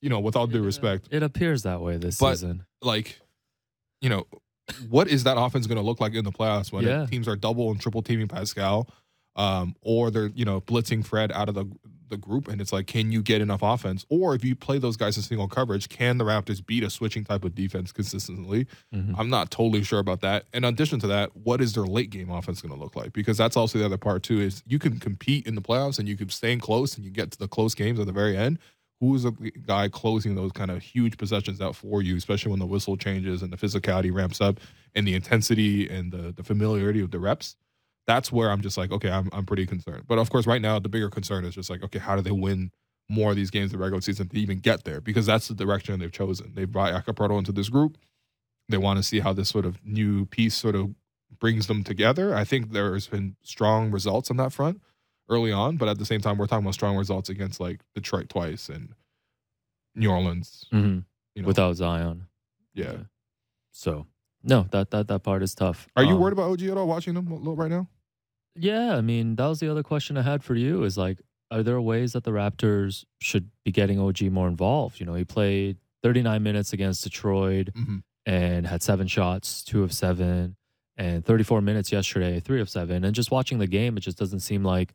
[0.01, 3.19] you know, with all due respect, it appears that way this But- season like,
[4.01, 4.25] you know,
[4.89, 7.05] what is that offense going to look like in the playoffs when Yeah.
[7.05, 8.89] teams are double and triple teaming Pascal,
[9.35, 11.65] um, or they're you know blitzing Fred out of the
[12.09, 14.03] the group, and it's like, can you get enough offense?
[14.09, 17.23] Or if you play those guys in single coverage, can the Raptors beat a switching
[17.23, 18.65] type of defense consistently?
[18.91, 19.13] Mhm.
[19.15, 20.45] I'm not totally sure about that.
[20.51, 23.13] In addition to that, what is their late game offense going to look like?
[23.13, 24.41] Because that's also the other part too.
[24.41, 27.11] Is you can compete in the playoffs and you can stay in close and you
[27.11, 28.57] get to the close games at the very end.
[28.99, 29.31] Who is the
[29.65, 33.41] guy closing those kind of huge possessions out for you, especially when the whistle changes
[33.41, 34.59] and the physicality ramps up
[34.93, 37.55] and the intensity and the, the familiarity of the reps?
[38.07, 40.03] That's where I'm just like, okay, I'm I'm pretty concerned.
[40.07, 42.31] But of course, right now the bigger concern is just like, okay, how do they
[42.31, 42.71] win
[43.07, 44.99] more of these games the regular season to even get there?
[44.99, 46.53] Because that's the direction they've chosen.
[46.55, 47.97] They brought Jakob Poeltl into this group.
[48.67, 50.93] They want to see how this sort of new piece sort of
[51.39, 52.35] brings them together.
[52.35, 54.81] I think there's been strong results on that front
[55.29, 58.29] early on, but at the same time, we're talking about strong results against like Detroit
[58.29, 58.89] twice and
[59.95, 60.65] New Orleans.
[60.71, 61.05] Mhm.
[61.35, 62.27] You know, without zion
[62.73, 62.97] yeah.
[63.71, 64.07] so
[64.43, 66.87] no that that that part is tough Are you Um, worried about OG at all?
[66.87, 67.87] Watching them right now?
[68.55, 71.63] Yeah, I mean, that was the other question I had for you is like, are
[71.63, 74.99] there ways that the Raptors should be getting OG more involved?
[74.99, 77.97] You know, he played 39 minutes against Detroit Mm-hmm.
[78.25, 80.57] and had seven shots, two of seven,
[80.97, 83.05] and 34 minutes yesterday, three of seven.
[83.05, 84.93] And just watching the game, it just doesn't seem like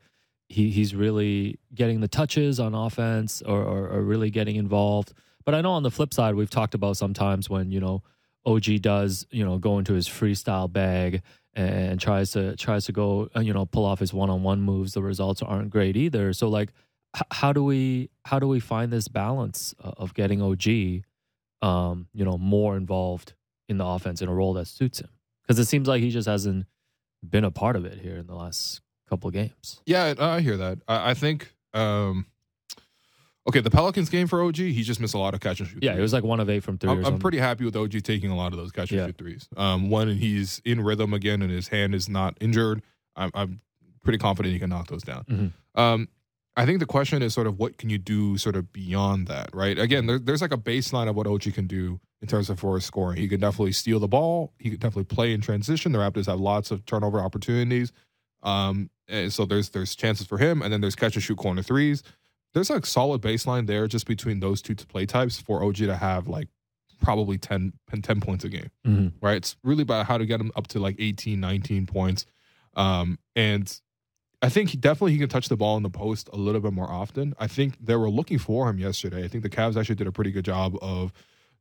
[0.48, 5.12] he, he's really getting the touches on offense or, or, or really getting involved.
[5.44, 8.02] But I know on the flip side, we've talked about sometimes when, you know,
[8.46, 11.22] OG does, you know, go into his freestyle bag
[11.54, 14.92] and tries to tries to go, uh, you know, pull off his one-on-one moves.
[14.92, 16.32] The results aren't great either.
[16.32, 16.70] So like,
[17.16, 21.04] h- how do we how do we find this balance of getting OG,
[21.66, 23.34] um, you know, more involved
[23.68, 25.10] in the offense in a role that suits him?
[25.42, 26.66] Because it seems like he just hasn't
[27.26, 28.80] been a part of it here in the last
[29.14, 29.80] couple of games.
[29.86, 30.78] Yeah, I hear that.
[30.88, 31.52] I, I think.
[31.72, 32.26] um
[33.46, 35.82] Okay, the Pelicans game for OG, he just missed a lot of catch and shoot.
[35.82, 36.88] Yeah, it was like one of eight from three.
[36.90, 39.06] I'm, I'm pretty happy with OG taking a lot of those catch and Yeah.
[39.08, 39.48] shoot threes.
[39.54, 42.80] Um, one, and he's in rhythm again, and his hand is not injured.
[43.16, 43.60] I'm, I'm
[44.02, 45.24] pretty confident he can knock those down.
[45.24, 45.52] Mhm.
[45.78, 46.08] Um,
[46.56, 49.50] I think the question is sort of what can you do sort of beyond that,
[49.54, 49.78] right?
[49.78, 52.80] Again, there, there's like a baseline of what OG can do in terms of for
[52.80, 53.18] scoring.
[53.20, 54.54] He can definitely steal the ball.
[54.58, 55.92] He can definitely play in transition.
[55.92, 57.92] The Raptors have lots of turnover opportunities.
[58.44, 61.62] Um, and so there's there's chances for him, and then there's catch and shoot corner
[61.62, 62.02] threes.
[62.52, 66.28] There's like solid baseline there just between those two play types for OG to have
[66.28, 66.48] like
[67.02, 69.12] probably 10, 10 points a game Mhm.
[69.20, 69.36] right?
[69.38, 72.24] It's really about how to get him up to like 18, 19 points.
[72.76, 73.80] Um, and
[74.40, 76.72] I think he, definitely he can touch the ball in the post a little bit
[76.72, 77.34] more often.
[77.38, 79.24] I think they were looking for him yesterday.
[79.24, 81.12] I think the Cavs actually did a pretty good job of,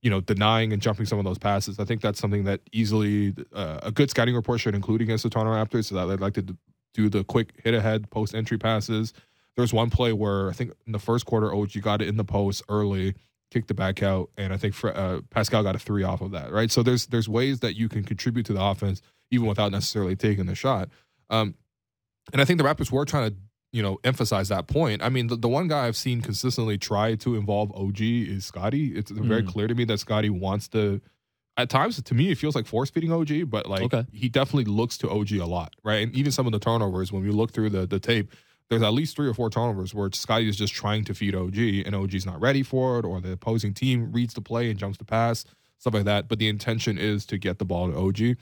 [0.01, 1.79] you know, denying and jumping some of those passes.
[1.79, 5.29] I think that's something that easily uh, a good scouting report should include against the
[5.29, 5.85] Toronto Raptors.
[5.85, 6.55] So that they'd like to
[6.93, 9.13] do the quick hit ahead post entry passes.
[9.55, 12.23] There's one play where I think in the first quarter, OG got it in the
[12.23, 13.13] post early,
[13.51, 16.31] kicked it back out, and I think for, uh, Pascal got a three off of
[16.31, 16.51] that.
[16.51, 16.71] Right.
[16.71, 19.01] So there's there's ways that you can contribute to the offense
[19.31, 20.89] even without necessarily taking the shot.
[21.29, 21.55] Um,
[22.31, 23.35] and I think the Raptors were trying to,
[23.71, 25.01] you know, emphasize that point.
[25.03, 28.95] I mean, the, the one guy I've seen consistently try to involve OG is Scotty.
[28.95, 29.47] It's very Mm.
[29.47, 31.01] clear to me that Scotty wants to.
[31.55, 34.05] At times, to me, it feels like force feeding OG, but like Okay.
[34.11, 36.01] he definitely looks to OG a lot, right?
[36.01, 38.31] And even some of the turnovers, when we look through the the tape,
[38.69, 41.57] there's at least three or four turnovers where Scotty is just trying to feed OG,
[41.85, 44.97] and OG's not ready for it, or the opposing team reads the play and jumps
[44.97, 45.45] the pass,
[45.77, 46.27] stuff like that.
[46.27, 48.37] But the intention is to get the ball to OG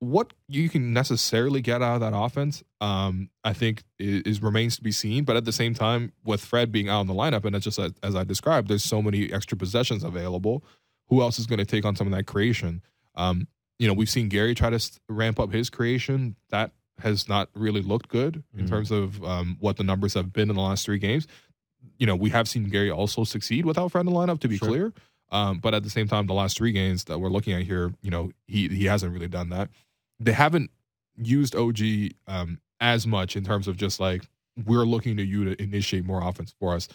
[0.00, 4.76] what you can necessarily get out of that offense, um, I think is, is remains
[4.76, 5.24] to be seen.
[5.24, 7.78] But at the same time, with Fred being out in the lineup, and it's just
[7.78, 10.64] as, as I described, there's so many extra possessions available.
[11.08, 12.82] Who else is going to take on some of that creation?
[13.14, 16.36] Um, you know, we've seen Gary try to s- ramp up his creation.
[16.50, 18.68] That has not really looked good in Mhm.
[18.68, 21.26] terms of um, what the numbers have been in the last three games.
[21.98, 24.40] You know, we have seen Gary also succeed without Fred in the lineup.
[24.40, 24.68] To be Sure.
[24.68, 24.92] clear,
[25.30, 27.92] um, but at the same time, the last three games that we're looking at here,
[28.02, 29.70] you know, he he hasn't really done that
[30.20, 30.70] they haven't
[31.16, 34.28] used OG um, as much in terms of just like
[34.66, 36.88] we're looking to you to initiate more offense for us.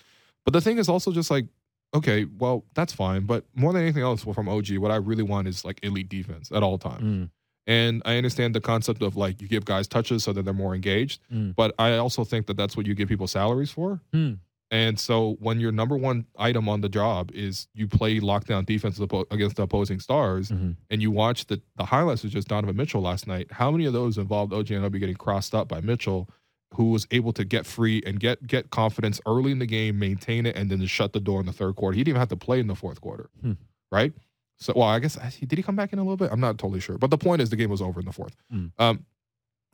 [0.43, 1.45] But the thing is also just like,
[1.93, 5.47] okay, well that's fine, but more than anything else from OG, what I really want
[5.47, 7.03] is like elite defense at all times.
[7.03, 7.29] Mm.
[7.65, 10.75] And I understand the concept of like you give guys touches so that they're more
[10.75, 11.55] engaged, Mm.
[11.55, 14.01] but I also think that that's what you give people salaries for.
[14.13, 14.39] Mm.
[14.71, 18.99] And so when your number one item on the job is you play lockdown defense
[18.99, 20.75] against the opposing stars, Mhm.
[20.89, 23.93] and you watch the the highlights of just Donovan Mitchell last night, how many of
[23.93, 26.27] those involved OG Anunoby getting crossed up by Mitchell,
[26.75, 30.45] who was able to get free and get get confidence early in the game, maintain
[30.45, 31.95] it, and then just shut the door in the third quarter.
[31.95, 33.53] He didn't even have to play in the fourth quarter, Hmm.
[33.91, 34.13] right?
[34.57, 36.31] So, well, I guess did he come back in a little bit?
[36.31, 38.35] I'm not totally sure, but the point is the game was over in the fourth.
[38.51, 38.67] Hmm.
[38.79, 39.05] Um,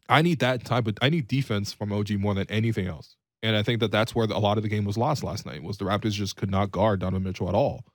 [0.08, 3.16] I need that type of I need defense from OG more than anything else.
[3.44, 5.64] And I think that that's where a lot of the game was lost last night.
[5.64, 7.86] Was the Raptors just could not guard Donovan Mitchell at all,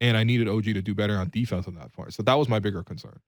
[0.00, 2.14] and I needed OG to do better on defense on that part.
[2.14, 3.18] So that was my bigger concern.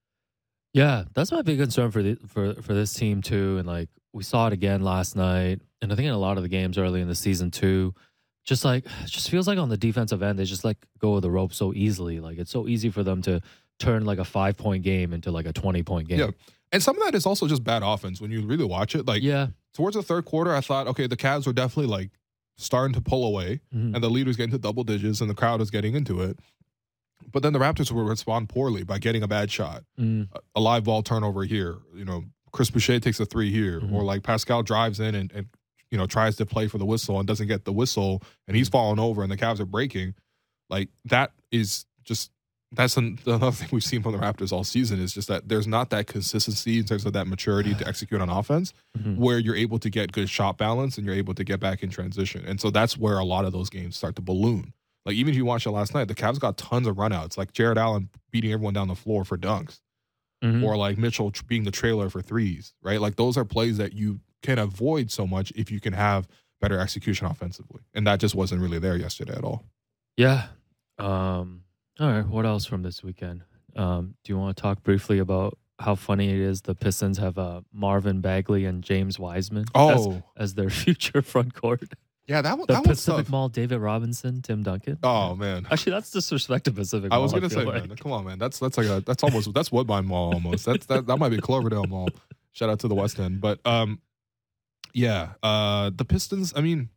[0.77, 3.57] Yeah, that's my big concern for the for for this team too.
[3.59, 6.43] And like we saw it again last night, and I think in a lot of
[6.43, 7.95] the games early in the season too.
[8.45, 11.23] Just like it just feels like on the defensive end, they just like go with
[11.23, 12.21] the rope so easily.
[12.21, 13.41] Like it's so easy for them to
[13.79, 16.19] turn like a five point game into like a twenty point game.
[16.19, 16.31] Yeah.
[16.73, 19.07] And some of that is also just bad offense when you really watch it.
[19.07, 19.47] Like yeah.
[19.73, 22.11] towards the third quarter, I thought, okay, the Cavs were definitely like
[22.59, 23.95] starting to pull away, Mhm.
[23.95, 26.39] and the lead was getting to double digits, and the crowd was getting into it.
[27.33, 30.29] But then the Raptors would respond poorly by getting a bad shot, Mm.
[30.33, 31.79] a- a live ball turnover here.
[31.95, 33.93] You know, Chris Boucher takes a three here, Mhm.
[33.93, 35.47] or like Pascal drives in and, and
[35.91, 38.69] you know tries to play for the whistle and doesn't get the whistle, and he's
[38.69, 40.15] falling over, and the Cavs are breaking.
[40.71, 42.31] Like that is just
[42.73, 45.69] that's an, another thing we've seen from the Raptors all season is just that there's
[45.69, 49.17] not that consistency in terms of that maturity to execute on offense Mhm.
[49.17, 51.91] where you're able to get good shot balance and you're able to get back in
[51.91, 52.45] transition.
[52.45, 54.73] And so that's where a lot of those games start to balloon.
[55.07, 57.53] Like even if you watch it last night, the Cavs got tons of runouts, like
[57.53, 59.81] Jarrett Allen beating everyone down the floor for dunks,
[60.45, 60.63] Mhm.
[60.65, 63.01] or like Mitchell being the trailer for threes, right?
[63.01, 66.29] Like those are plays that you can avoid so much if you can have
[66.61, 67.81] better execution offensively.
[67.95, 69.65] And that just wasn't really there yesterday at all.
[70.17, 70.49] Yeah.
[70.99, 71.63] Um,
[72.01, 72.27] all right.
[72.27, 73.43] What else from this weekend?
[73.77, 77.37] Um, do you want to talk briefly about how funny it is the Pistons have
[77.37, 81.93] uh, Marvin Bagley and James Wiseman as, Oh, as their future front court?
[82.29, 83.29] Yeah, that, one- The that Pacific.
[83.29, 84.99] Mall, David Robinson, Tim Duncan.
[85.05, 85.67] Oh man.
[85.71, 87.87] Actually, that's disrespect to Pacific I was gonna feel say, like.
[87.89, 88.39] man, come on, man.
[88.39, 90.65] That's that's like a that's almost that's Woodbine Mall almost.
[90.67, 92.09] That's that that might be Cloverdale Mall.
[92.53, 94.01] Shout out to the West End, but um,
[94.93, 96.53] yeah, uh, the Pistons.
[96.57, 96.89] I mean,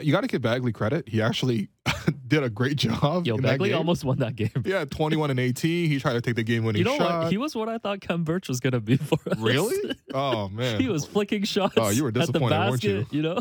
[0.00, 1.08] you got to give Bagley credit.
[1.08, 1.68] He actually
[2.28, 3.26] did a great job.
[3.26, 4.50] Yo, Bagley almost won that game.
[4.64, 5.88] Yeah, twenty-one and eighteen.
[5.90, 7.22] He tried to take the game winning You know shot.
[7.24, 7.32] what?
[7.32, 9.38] He was what I thought Khem Birch was gonna be for us.
[9.38, 9.96] really?
[10.14, 11.74] Oh man, he was flicking shots.
[11.76, 13.06] Oh, you were disappointed, weren't you?
[13.10, 13.20] you?
[13.22, 13.40] know.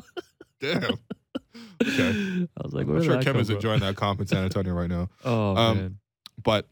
[0.60, 0.84] Damn.
[0.84, 2.48] Okay.
[2.58, 3.56] I was like, I'm sure did that Khem is from?
[3.58, 5.10] enjoying that comp in San Antonio right now.
[5.24, 5.98] Oh Um, man.
[6.44, 6.68] But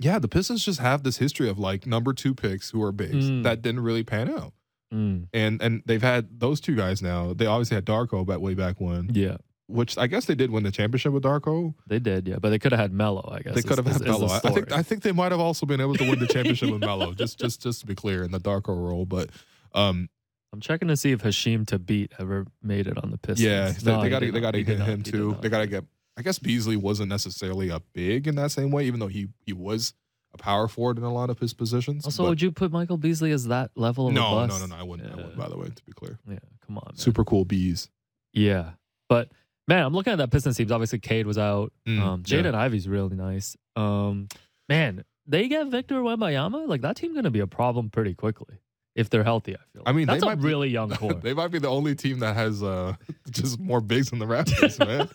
[0.00, 3.30] yeah, the Pistons just have this history of like number two picks who are bigs
[3.30, 3.42] Mm.
[3.44, 4.52] that didn't really pan out.
[4.92, 7.34] Mm, And and they've had those two guys now.
[7.34, 10.62] They obviously had Darko back way back when, yeah, which I guess they did win
[10.64, 11.74] the championship with Darko.
[11.86, 12.26] they did.
[12.26, 13.28] Yeah, but they could have had Melo.
[13.30, 14.28] I guess They could have had Melo.
[14.28, 14.72] I, think.
[14.72, 17.12] I think they might have also been able to win the championship with Melo.
[17.12, 19.04] Just just just to be clear in the Darko role.
[19.04, 19.28] But
[19.74, 20.08] um
[20.52, 23.42] I'm checking to see if Hasheem Thabeet ever made it on the Pistons.
[23.42, 25.36] yeah, they, No, they got to they got to get him too.
[25.40, 25.84] They got to get.
[26.16, 29.52] I guess Beasley wasn't necessarily a big in that same way, even though he he
[29.52, 29.94] was
[30.34, 32.04] a power forward in a lot of his positions.
[32.04, 34.58] Also, but- would you put Michael Beasley as that level of a no, bust?
[34.60, 34.80] no, no, no.
[34.80, 35.12] I wouldn't.
[35.12, 35.36] I wouldn't.
[35.36, 36.96] By the way, to be clear, Yeah, come on, man.
[36.96, 37.88] Super Cool Beas.
[38.32, 38.70] Yeah,
[39.08, 39.30] but
[39.68, 40.72] man, I'm looking at that Pistons teams.
[40.72, 41.72] Obviously, Cade was out.
[41.86, 42.38] Mm, um, yeah.
[42.38, 43.56] Jaden Ivey's really nice.
[43.76, 44.28] Um,
[44.68, 46.66] man, they get Victor Wembanyama.
[46.66, 48.58] Like that team's gonna be a problem pretty quickly
[48.98, 49.54] if they're healthy.
[49.54, 49.82] I feel.
[49.82, 49.88] Like.
[49.88, 51.14] I mean, they that's a might be- really young core.
[51.14, 52.94] they might be the only team that has uh
[53.30, 55.08] just more bigs than the Raptors, man.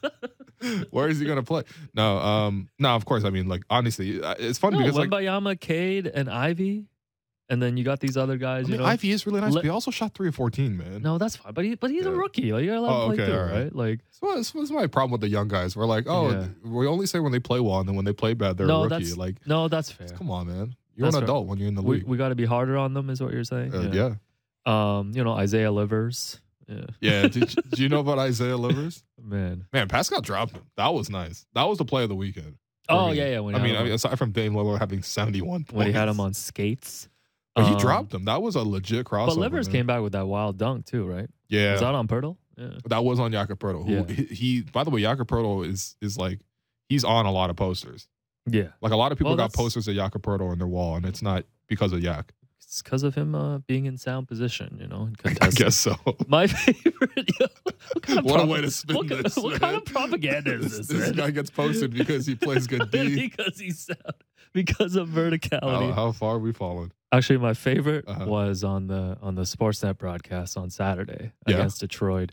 [0.92, 1.64] Where is he gonna play?
[1.94, 2.96] No, um, no.
[2.96, 6.30] Of course, I mean, like honestly, uh, it's funny no, because like Wembanyama, Cade, and
[6.30, 6.86] Ivey,
[7.50, 8.64] and then you got these other I guys.
[8.68, 9.52] mean, you know, Ivey is really nice.
[9.52, 11.02] Let- but he also shot three or fourteen, man.
[11.02, 11.54] no, that's fine.
[11.54, 12.54] But he, but he's a rookie.
[12.54, 13.64] Like you gotta let him Oh, play okay, through, all right.
[13.64, 13.76] right?
[13.76, 15.76] Like So that's, that's my problem with the young guys.
[15.76, 16.48] We're like, oh, Yeah.
[16.64, 18.86] we only say when they play well, and then when they play bad, they're No,
[18.86, 19.14] a rookie.
[19.16, 20.08] Like, no, that's fair.
[20.08, 20.76] come on, man.
[20.96, 22.08] You're That's an adult when you're in the We league.
[22.08, 23.74] we got to be harder on them, is what you're saying.
[23.74, 24.16] Uh, yeah.
[24.66, 26.40] Um, you know Isaiah Livers.
[26.68, 27.22] Yeah, Yeah.
[27.24, 29.04] did, you- did you know about Isaiah Livers?
[29.22, 29.66] man.
[29.74, 30.62] Man, Pascal dropped him.
[30.78, 31.46] That was nice.
[31.54, 32.56] That was the play of the weekend.
[32.90, 33.18] Oh me.
[33.18, 33.40] yeah, yeah.
[33.40, 35.74] When I mean, I mean, aside from Dame Lillard having 71 points.
[35.74, 37.10] when he had him on skates.
[37.56, 38.26] But he Um, dropped him.
[38.26, 39.28] That was a legit crossover.
[39.28, 39.74] But Livers man.
[39.74, 41.30] came back with that wild dunk too, right?
[41.50, 41.74] Yeah.
[41.74, 42.38] Was that on Poeltl?
[42.58, 42.70] Yeah.
[42.86, 44.06] that was on Jakob Poeltl, Who Yeah.
[44.08, 46.40] he, he by the way, Jakob Poeltl is is like
[46.88, 48.08] he's on a lot of posters.
[48.46, 48.70] Yeah.
[48.82, 50.96] Like a lot of people Well, got that's- posters of Jakob Poeltl on their wall,
[50.96, 52.34] and it's not because of Yak.
[52.60, 55.64] It's because of him uh, being in sound position, you know, and I contesting.
[55.66, 55.96] guess so.
[56.28, 57.30] My favorite.
[57.40, 57.46] yo,
[57.94, 59.60] what kind of What a way to spin what, this, What man.
[59.60, 60.88] kind of propaganda is this?
[60.88, 61.14] this man?
[61.14, 63.16] guy gets posted because he plays good D.
[63.30, 64.16] because he's sound,
[64.54, 65.90] because of verticality.
[65.90, 66.92] How, how far we fallen?
[67.12, 68.26] Actually, my favorite Uh-huh.
[68.26, 71.56] was on the on the Sportsnet broadcast on Saturday Yeah.
[71.58, 72.32] against Detroit.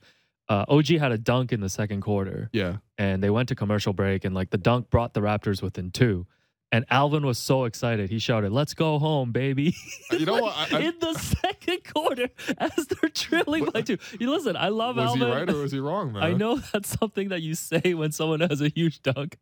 [0.50, 2.78] Uh, OG had a dunk in the second quarter, Yeah.
[2.98, 6.26] and they went to commercial break, and like the dunk brought the Raptors within two.
[6.72, 9.74] And Alvin was so excited, he shouted, "Let's go home, baby!"
[10.12, 10.54] You know what?
[10.72, 13.98] I, I, in the second quarter, as they're trailing by two.
[14.20, 15.20] You listen, I love Alvin.
[15.20, 16.22] was he right or was he wrong, man?
[16.22, 19.38] I know that's something that you say when someone has a huge dunk,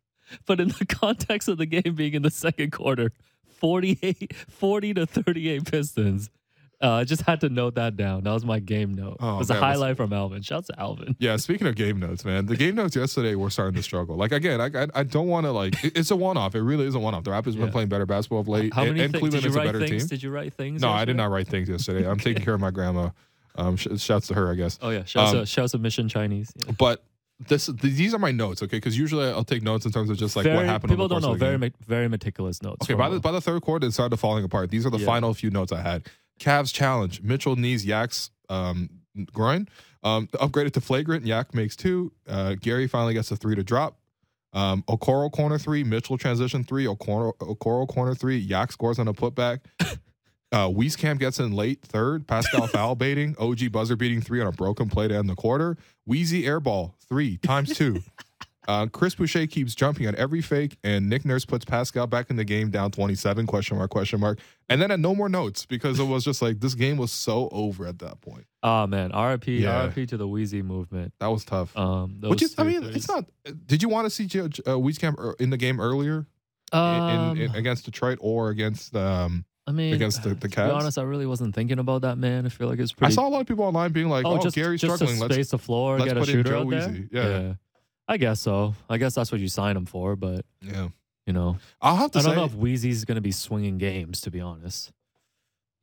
[0.46, 3.12] but in the context of the game being in the second quarter,
[3.46, 6.30] 48, 40 to 38 Pistons.
[6.80, 8.22] Uh, I just had to note that down.
[8.22, 9.16] That was my game note.
[9.18, 10.42] Oh, it was a man, that's- highlight from Alvin.
[10.42, 11.16] Shouts to Alvin.
[11.18, 14.14] Yeah, speaking of game notes, man, the game notes yesterday were starting to struggle.
[14.16, 16.54] Like again, I I, I don't want to like it- it's a one off.
[16.54, 17.24] It really is a one off.
[17.24, 17.64] The Raptors have Yeah.
[17.64, 19.20] been playing better basketball of late, How many and things?
[19.20, 20.02] Cleveland is a better things?
[20.04, 20.08] team.
[20.08, 20.80] Did you write things?
[20.82, 22.08] No, I did not write things yesterday.
[22.08, 23.10] I'm taking care of my grandma.
[23.56, 24.78] Um, sh- shouts to her, I guess.
[24.80, 26.52] Oh yeah, shouts, Um, to, shouts to Mission Chinese.
[26.64, 26.72] Yeah.
[26.78, 27.02] But
[27.48, 28.76] this, th- these are my notes, okay?
[28.76, 30.90] Because usually I'll take notes in terms of just like very, what happened.
[30.90, 31.34] People don't know.
[31.34, 32.84] Very, me- very meticulous notes.
[32.86, 34.70] Okay, by the by the third quarter, it started falling apart.
[34.70, 35.06] These are the Yeah.
[35.06, 36.06] final few notes I had.
[36.38, 38.90] Cavs challenge: Mitchell knees Yak's um,
[39.32, 39.68] groin.
[40.02, 41.26] Um, upgraded to flagrant.
[41.26, 42.12] Yak makes two.
[42.26, 43.98] Uh, Gary finally gets a three to drop.
[44.52, 45.84] Um, Okoro corner three.
[45.84, 46.86] Mitchell transition three.
[46.86, 48.38] Okoro, Okoro corner three.
[48.38, 49.60] Yak scores on a putback.
[50.50, 52.26] Uh, Wieskamp gets in late third.
[52.26, 53.36] Pascal foul baiting.
[53.38, 55.76] OG buzzer beating three on a broken play to end the quarter.
[56.06, 58.00] Wheezy airball three times two.
[58.66, 62.36] Uh, Chris Boucher keeps jumping on every fake, and Nick Nurse puts Pascal back in
[62.36, 64.38] the game down 27, question mark, question mark.
[64.70, 67.48] And then at no more notes because it was just like this game was so
[67.52, 68.44] over at that point.
[68.62, 69.86] oh man, RIP, Yeah.
[69.86, 71.14] RIP to the Wheezy movement.
[71.20, 71.74] That was tough.
[71.76, 72.96] Um, Which is, I mean, threes.
[72.96, 73.24] it's not.
[73.66, 76.26] Did you want to see J- uh, Wieskamp er- in the game earlier
[76.72, 78.94] in, Um, in, against Detroit or against?
[78.94, 82.18] Um, I mean, against the- the to be honest, I really wasn't thinking about that
[82.18, 82.44] man.
[82.44, 83.12] I feel like it's pretty.
[83.12, 85.16] I saw a lot of people online being like, "Oh, just Gary's just struggling.
[85.18, 86.88] To Let's space the floor, let's get a put in shooter Joe out there.
[86.88, 87.54] Weezy." Yeah.
[88.06, 88.74] I guess so.
[88.90, 90.14] I guess that's what you sign him for.
[90.14, 90.88] But yeah."
[91.28, 94.22] You know, I'll have to I don't know if Wheezy's going to be swinging games.
[94.22, 94.92] To be honest,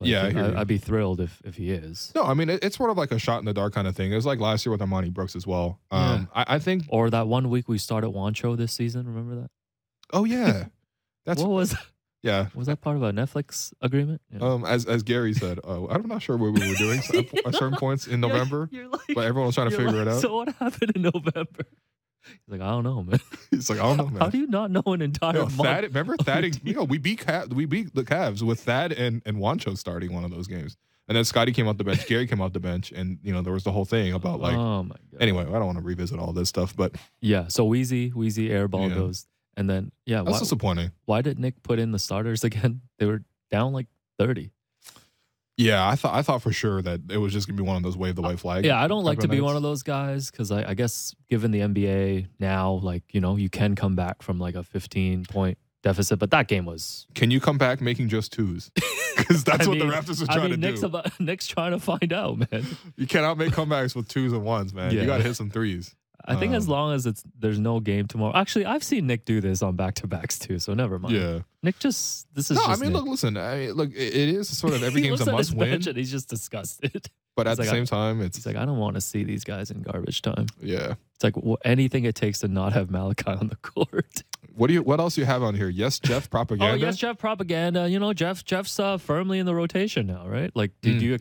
[0.00, 0.54] Yeah, I hear you.
[0.56, 2.10] I, would be thrilled if if he is.
[2.16, 3.94] no, I mean it, it's sort of like a shot in the dark kind of
[3.94, 4.10] thing.
[4.10, 5.78] It was like last year with Armoni Brooks as well.
[5.92, 6.82] Um, I, I think.
[6.88, 9.06] Or that one week we started Juancho this season.
[9.06, 9.50] Remember that?
[10.12, 10.64] Oh yeah,
[11.26, 11.76] that's what was
[12.22, 12.48] yeah.
[12.56, 14.22] was that part of a Netflix agreement?
[14.32, 14.40] Yeah.
[14.40, 16.98] Um, as as Gary said, uh, I'm not sure what we were doing
[17.46, 20.08] at certain points in November, You're like, but everyone was trying to figure like, it
[20.08, 20.22] out.
[20.22, 21.66] So what happened in November?
[22.26, 23.20] He's like, I don't know, man.
[23.50, 24.20] He's like, I don't know, man.
[24.20, 25.56] How do you not know an entire month?
[25.56, 26.44] Thad, remember oh, Thad?
[26.44, 29.76] and- You know, we beat Cav, we beat the Cavs with Thad and and Juancho
[29.76, 30.76] starting one of those games,
[31.08, 33.42] and then Scotty came off the bench, Gary came off the bench, and you know
[33.42, 34.54] there was the whole thing about like.
[34.56, 35.20] oh my god.
[35.22, 37.48] Anyway, I don't want to revisit all this stuff, but Yeah.
[37.48, 38.94] So Wheezy, Wheezy airball Yeah.
[38.96, 40.22] goes, and then yeah.
[40.22, 40.90] that's Why, disappointing.
[41.04, 42.82] why did Nick put in the starters again?
[42.98, 43.86] They were down like
[44.18, 44.50] thirty.
[45.56, 47.82] Yeah, I thought I thought for sure that it was just gonna be one of
[47.82, 48.64] those wave the white flag.
[48.64, 49.44] Yeah, I don't like to be nights.
[49.44, 53.36] one of those guys because I, I guess given the NBA now, like you know,
[53.36, 57.06] you can come back from like a fifteen point deficit, but that game was.
[57.14, 58.70] Can you come back making just twos?
[59.16, 60.86] Because that's what mean- the Raptors are I trying mean, to Nick's do.
[60.86, 62.66] about Nick's trying to find out, man.
[62.96, 64.92] You cannot make comebacks with twos and ones, man.
[64.92, 65.00] Yeah.
[65.00, 65.94] You got to hit some threes.
[66.28, 68.32] I think as Um, long as it's there's no game tomorrow.
[68.34, 71.14] Actually, I've seen Nick do this on back to backs too, so never mind.
[71.14, 71.38] Yeah.
[71.62, 73.02] Nick just this is No, I mean, Nick.
[73.02, 73.36] look, listen.
[73.36, 76.28] I mean, look, it is sort of every game's a must win, and he's just
[76.28, 77.08] disgusted.
[77.36, 79.24] but at he's the like, same time, it's He's like, I don't want to see
[79.24, 80.46] these guys in garbage time.
[80.60, 80.94] yeah.
[81.14, 84.22] It's like wh- anything it takes to not have Malachi on the court.
[84.54, 84.82] What do you?
[84.82, 85.68] What else do you have on here?
[85.68, 86.72] Yes, Jeff propaganda.
[86.72, 87.88] Oh yes, Jeff propaganda.
[87.88, 90.50] You know, Jeff Jeff's uh, firmly in the rotation now, right?
[90.54, 91.16] Like, did Mm, you yeah.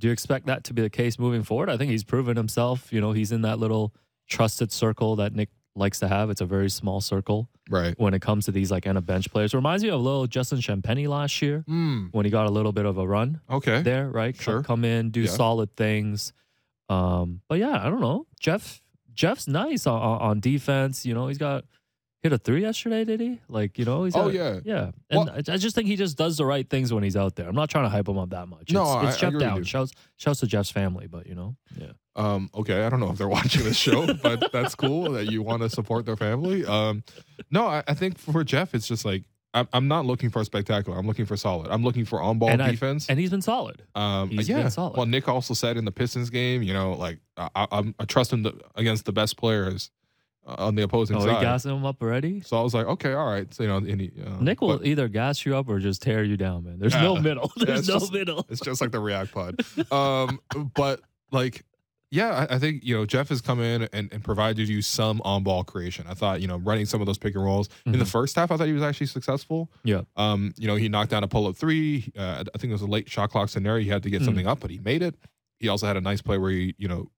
[0.00, 1.68] Do you expect that to be the case moving forward?
[1.70, 2.92] I think he's proven himself.
[2.92, 3.94] You know, he's in that little
[4.28, 6.30] trusted circle that Nick likes to have.
[6.30, 7.94] It's a very small circle Right.
[7.98, 9.54] when it comes to these like end of bench players.
[9.54, 12.72] Reminds me of a little Justin Champagnie last year Mm, when he got a little
[12.72, 13.82] bit of a run okay.
[13.82, 14.34] there, right?
[14.34, 14.62] Sure.
[14.62, 15.30] Come in, do Yeah.
[15.30, 16.32] solid things.
[16.88, 18.26] Um, but yeah, I don't know.
[18.40, 18.82] Jeff
[19.14, 21.04] Jeff's nice on on defense.
[21.06, 21.64] You know, he's got
[22.22, 23.40] hit a three yesterday, did he?
[23.48, 24.60] Like, you know, he's Oh, yeah.
[24.64, 24.90] Yeah.
[25.08, 27.36] And Well- I I just think he just does the right things when he's out
[27.36, 27.48] there.
[27.48, 28.70] I'm not trying to hype him up that much.
[28.72, 29.64] No, it's, I- it's I Jeff with down.
[29.64, 31.92] Shouts shouts to Jeff's family, but you know, yeah.
[32.16, 35.42] Um, okay, I don't know if they're watching this show, but that's cool that you
[35.42, 36.64] want to support their family.
[36.66, 37.04] Um,
[37.50, 40.44] no, I, I think for Jeff, it's just like I'm, I'm not looking for a
[40.44, 40.98] spectacular.
[40.98, 41.68] I'm looking for solid.
[41.70, 43.08] I'm looking for on ball I- defense.
[43.08, 43.82] And he's been solid.
[43.94, 44.62] um, he's yeah.
[44.62, 44.96] been solid.
[44.96, 48.04] Well, Nick also said in the Pistons game, you know, like I, I, I'm I
[48.04, 49.90] trust him to, against the best players
[50.58, 51.26] on the opposing side.
[51.28, 51.42] Oh, he side.
[51.42, 52.40] gassing him up already?
[52.40, 53.52] so I was like, okay, all right.
[53.52, 56.02] So you know, and he, uh, Nick will but either gas you up or just
[56.02, 56.78] tear you down, man.
[56.78, 57.52] There's no middle.
[57.56, 58.46] There's it's no just- middle.
[58.48, 59.60] It's just like the React Pod.
[59.92, 60.40] Um,
[60.74, 61.00] but
[61.32, 61.64] like,
[62.12, 65.20] yeah, I, I think you know Jeff has come in and, and provided you some
[65.24, 66.06] on ball creation.
[66.08, 68.08] I thought you know running some of those pick and rolls in the Mhm.
[68.10, 69.70] first half, I thought he was actually successful.
[69.84, 70.02] Yeah.
[70.16, 72.12] Um, you know, he knocked down a pull up three.
[72.18, 73.84] Uh, I think it was a late shot clock scenario.
[73.84, 74.24] He had to get Mhm.
[74.24, 75.14] something up, but he made it.
[75.60, 77.10] He also had a nice play where he you know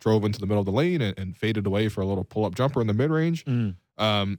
[0.00, 2.44] drove into the middle of the lane and, and faded away for a little pull
[2.44, 3.44] up jumper in the mid range.
[3.44, 3.76] Mm.
[3.98, 4.38] Um,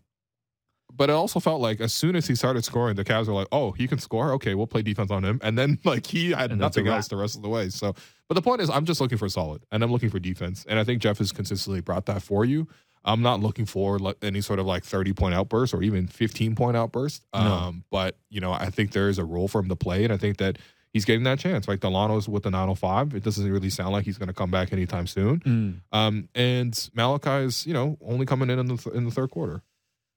[0.93, 3.47] but it also felt like as soon as he started scoring, the Cavs were like,
[3.52, 4.34] "Oh, he can score.
[4.34, 7.15] Okay, we'll play defense on him." And then like he had And nothing else the
[7.15, 7.69] rest of the way.
[7.69, 7.95] So,
[8.28, 10.78] but the point is, I'm just looking for solid, and I'm looking for defense, and
[10.80, 12.67] I think Jeff has consistently brought that for you.
[13.04, 16.56] I'm not looking for like any sort of like 30 point outburst or even 15
[16.56, 17.24] point outburst.
[17.34, 17.39] No.
[17.39, 20.13] Um, but you know, I think there is a role for him to play, and
[20.13, 20.60] I think that
[20.93, 21.67] he's getting that chance.
[21.67, 24.71] Like Dalano's with the 905, it doesn't really sound like he's going to come back
[24.73, 25.39] anytime soon.
[25.39, 25.82] Mm.
[25.91, 29.32] Um, and Malachi is, you know, only coming in in the, th- in the third
[29.32, 29.62] quarter.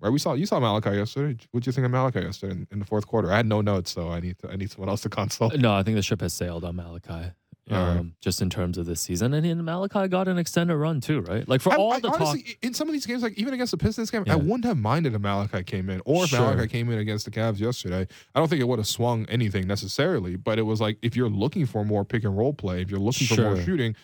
[0.01, 0.11] Right?
[0.11, 1.39] We saw you saw Malachi yesterday.
[1.53, 3.33] What do you think of Malachi yesterday in, in the fourth quarter?
[3.33, 5.57] I had no notes, so I need to, I need someone else to consult.
[5.57, 7.33] No, I think the ship has sailed on Malachi.
[7.71, 7.97] Right.
[7.97, 11.23] Um, just in terms of this season, and then Malachi got an extended run too,
[11.23, 11.49] right?
[11.49, 13.55] Like for I- all I the honestly, talk, in some of these games, like even
[13.55, 14.35] against the Pistons game, Yeah.
[14.35, 16.41] I wouldn't have minded if Malachi came in, or if Sure.
[16.41, 18.07] Malachi came in against the Cavs yesterday.
[18.35, 21.31] I don't think it would have swung anything necessarily, but it was like if you're
[21.31, 23.97] looking for more pick and roll play, if you're looking for more shooting,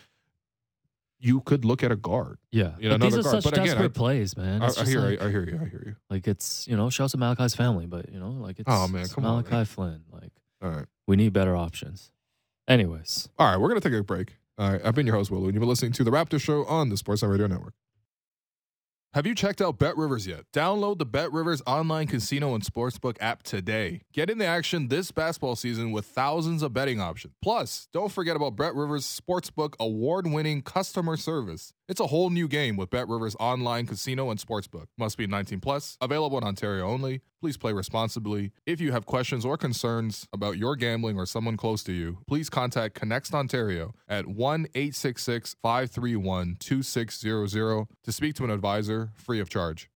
[1.19, 2.39] you could look at a guard.
[2.51, 2.71] yeah.
[2.79, 3.43] you know, but these are another guard.
[3.43, 4.61] such But again, desperate I- plays, man.
[4.63, 5.95] I, hear, like, I, hear you, I hear you.
[6.09, 9.03] like it's you know, shouts to Malachi's family, but you know, like it's Oh, man,
[9.03, 9.65] it's come on, Malachi man.
[9.65, 10.01] Flynn.
[10.11, 10.31] Like
[10.63, 10.85] All right.
[11.05, 12.09] we need better options.
[12.71, 14.37] Anyways, All right, we're going to take a break.
[14.57, 16.39] All right, I've been your host, Will Lou, and you've been listening to The Raptor
[16.39, 17.73] Show on the Sportsnet Radio Network.
[19.13, 20.45] Have you checked out Bet Rivers yet?
[20.53, 24.03] Download the Bet Rivers online casino and sportsbook app today.
[24.13, 27.33] Get in the action this basketball season with thousands of betting options.
[27.41, 31.73] Plus, don't forget about Bet Rivers Sportsbook award winning customer service.
[31.91, 34.85] It's a whole new game with Bet Rivers online casino and sportsbook.
[34.97, 37.19] Must be 19 plus, available in Ontario only.
[37.41, 38.53] Please play responsibly.
[38.65, 42.49] If you have questions or concerns about your gambling or someone close to you, please
[42.49, 49.89] contact ConnexOntario at 1 866 531 2600 to speak to an advisor free of charge.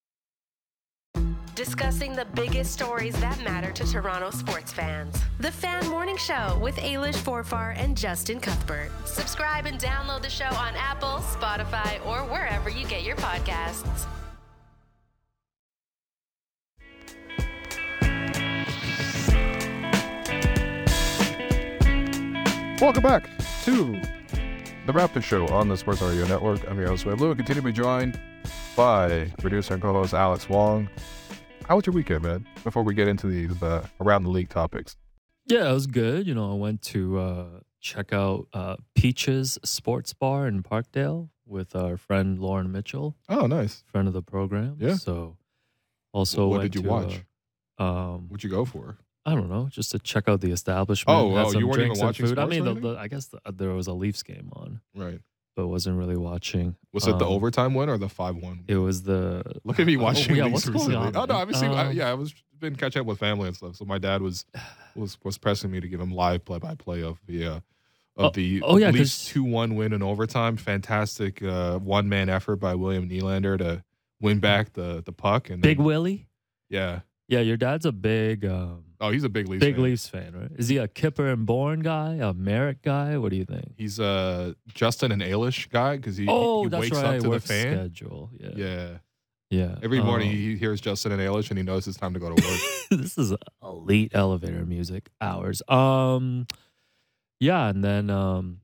[1.56, 5.15] Discussing the biggest stories that matter to Toronto sports fans.
[5.39, 8.89] The Fan Morning Show with Ailish Forfar and Justin Cuthbert.
[9.06, 14.08] Subscribe and download the show on Apple, Spotify, or wherever you get your podcasts.
[22.82, 23.30] Welcome back
[23.65, 24.02] to
[24.86, 26.67] the Raptor Show on the Sports Radio Network.
[26.69, 28.19] I'm your host, Will Lou, and continue to be joined
[28.76, 30.89] by producer and co-host Alex Wong.
[31.67, 32.46] How was your weekend, man?
[32.63, 34.98] Before we get into these uh, around the league topics.
[35.48, 36.28] yeah, it was good.
[36.28, 37.46] You know, I went to uh,
[37.80, 43.84] check out uh, Peaches Sports Bar in Parkdale with our friend Lauren Mitchell, Oh, nice.
[43.88, 44.78] friend of the program.
[44.80, 44.96] Yeah.
[44.96, 45.38] So
[46.13, 47.24] also what did you to, watch?
[47.80, 47.84] uh,
[48.15, 48.98] um, What'd you go for?
[49.25, 51.17] I don't know, just to check out the establishment.
[51.17, 52.38] Oh, had oh, some you weren't even and watching food.
[52.38, 52.93] I sports mean, or the, anything?
[52.93, 55.19] the, I guess the, there was a Leafs game on, Right.
[55.55, 56.75] but wasn't really watching.
[56.91, 58.65] Was it the Um, overtime win or the five-one?
[58.67, 59.43] It was the.
[59.63, 60.97] Look at me Oh, watching yeah, these what's going recently.
[61.07, 61.55] on, oh no, man?
[61.55, 61.63] I've.
[61.63, 63.76] I, Um, yeah, I was been catching up with family and stuff.
[63.78, 64.45] So my dad was
[64.95, 67.61] was was pressing me to give him live play-by-play of the uh, of
[68.17, 70.57] Oh, the oh, yeah, Leafs 'cause- two-one win in overtime.
[70.57, 73.84] Fantastic uh, one-man effort by William Nylander to
[74.19, 76.28] win back the the puck and Big Willie.
[76.69, 76.99] yeah.
[77.30, 79.60] Yeah, your dad's a big, um, Oh, he's a big Leafs.
[79.60, 79.84] big fan.
[79.84, 80.51] Leafs fan, right?
[80.58, 83.18] Is he a Kyper and Bourne guy, a Marek guy?
[83.18, 83.74] What do you think?
[83.78, 87.06] He's a Justin and Ailish guy because he, oh, he that's wakes right.
[87.06, 87.74] up to the work fan.
[87.76, 88.30] schedule.
[88.39, 88.89] Yeah, Yeah.
[89.49, 89.76] yeah.
[89.84, 92.34] Every morning Um, he hears Justin and Ailish and he knows it's time to go
[92.34, 92.60] to work.
[93.01, 95.62] this is elite elevator music hours.
[95.68, 96.47] Um,
[97.41, 98.62] yeah, and then um,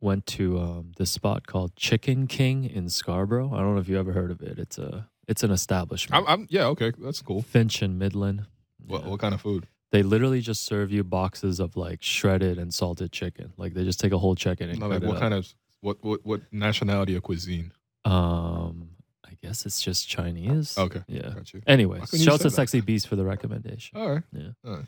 [0.00, 3.52] went to um this spot called Chicken King in Scarborough.
[3.54, 4.58] I don't know if you ever heard of it.
[4.58, 6.26] It's a It's an establishment.
[6.26, 7.42] I'm, I'm yeah, okay, that's cool.
[7.42, 8.46] Finch and Midland.
[8.88, 9.08] What, Yeah.
[9.10, 9.68] what kind of food?
[9.90, 13.52] They literally just serve you boxes of like shredded and salted chicken.
[13.56, 15.20] Like they just take a whole chicken and No, like it what up.
[15.22, 17.72] kind of what what what nationality of cuisine?
[18.04, 18.90] Um,
[19.24, 20.76] I guess it's just Chinese.
[20.76, 21.30] Okay, Yeah.
[21.34, 21.62] got you.
[21.66, 22.50] You shouts to?
[22.50, 23.98] Sexy Beast for the recommendation.
[23.98, 24.22] All right.
[24.32, 24.48] Yeah.
[24.64, 24.86] All right.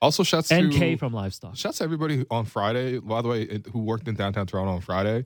[0.00, 1.56] Also, shouts to NK from Livestock.
[1.56, 2.98] Shouts to everybody on Friday.
[3.00, 5.24] By the way, who worked in downtown Toronto on Friday.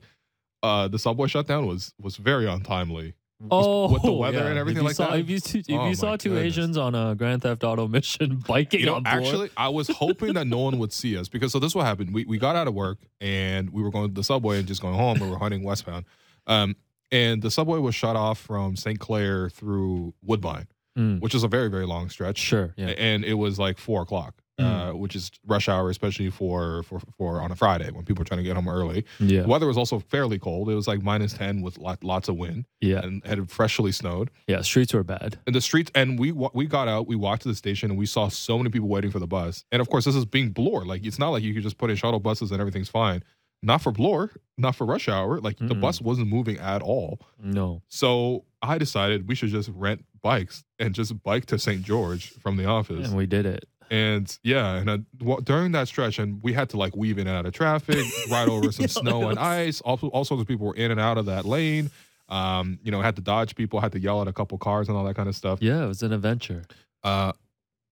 [0.63, 3.13] Uh, the subway shutdown was was very untimely.
[3.51, 5.19] Oh, with the weather and everything like saw, that?
[5.19, 6.45] If you, if Oh, you saw two goodness.
[6.57, 9.89] Asians on a Grand Theft Auto mission biking You know, on board, actually, I was
[9.89, 12.13] hoping that no one would see us because so this is what happened.
[12.13, 14.81] We we got out of work and we were going to the subway and just
[14.81, 15.19] going home.
[15.19, 16.05] We were hunting westbound,
[16.47, 16.75] um,
[17.11, 18.99] and the subway was shut off from St.
[18.99, 20.67] Clair through Woodbine,
[20.97, 22.37] Mm, which is a very very long stretch.
[22.37, 26.83] sure, yeah, and it was like four o'clock, uh, which is rush hour, especially for
[26.83, 29.03] for for on a Friday when people are trying to get home early.
[29.19, 30.69] yeah, The weather was also fairly cold.
[30.69, 34.29] It was like minus ten with lot, lots of wind yeah, and had freshly snowed.
[34.47, 34.61] yeah.
[34.61, 35.39] Streets were bad.
[35.47, 38.05] And the streets, and we we got out, we walked to the station, and we
[38.05, 39.65] saw so many people waiting for the bus.
[39.71, 40.85] And of course, this is being Bloor.
[40.85, 43.23] Like it's not like you could just put in shuttle buses and everything's fine.
[43.65, 45.39] Not for Bloor, not for rush hour.
[45.39, 45.79] Like the Mm-mm.
[45.81, 47.19] bus wasn't moving at all.
[47.41, 51.81] No, So I decided we should just rent bikes and just bike to St.
[51.81, 53.07] George from the office.
[53.07, 53.65] and we did it.
[53.89, 57.27] And yeah, and uh, well, during that stretch, and we had to like weave in
[57.27, 59.81] and out of traffic, ride over some Yo, snow and ice.
[59.81, 61.89] Also, all sorts of people were in and out of that lane.
[62.29, 64.97] Um, you know, had to dodge people, had to yell at a couple cars and
[64.97, 65.61] all that kind of stuff.
[65.61, 66.63] Yeah, it was an adventure.
[67.03, 67.33] Uh,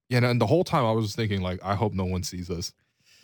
[0.10, 2.24] yeah, and, and the whole time I was just thinking, like, I hope no one
[2.24, 2.74] sees us.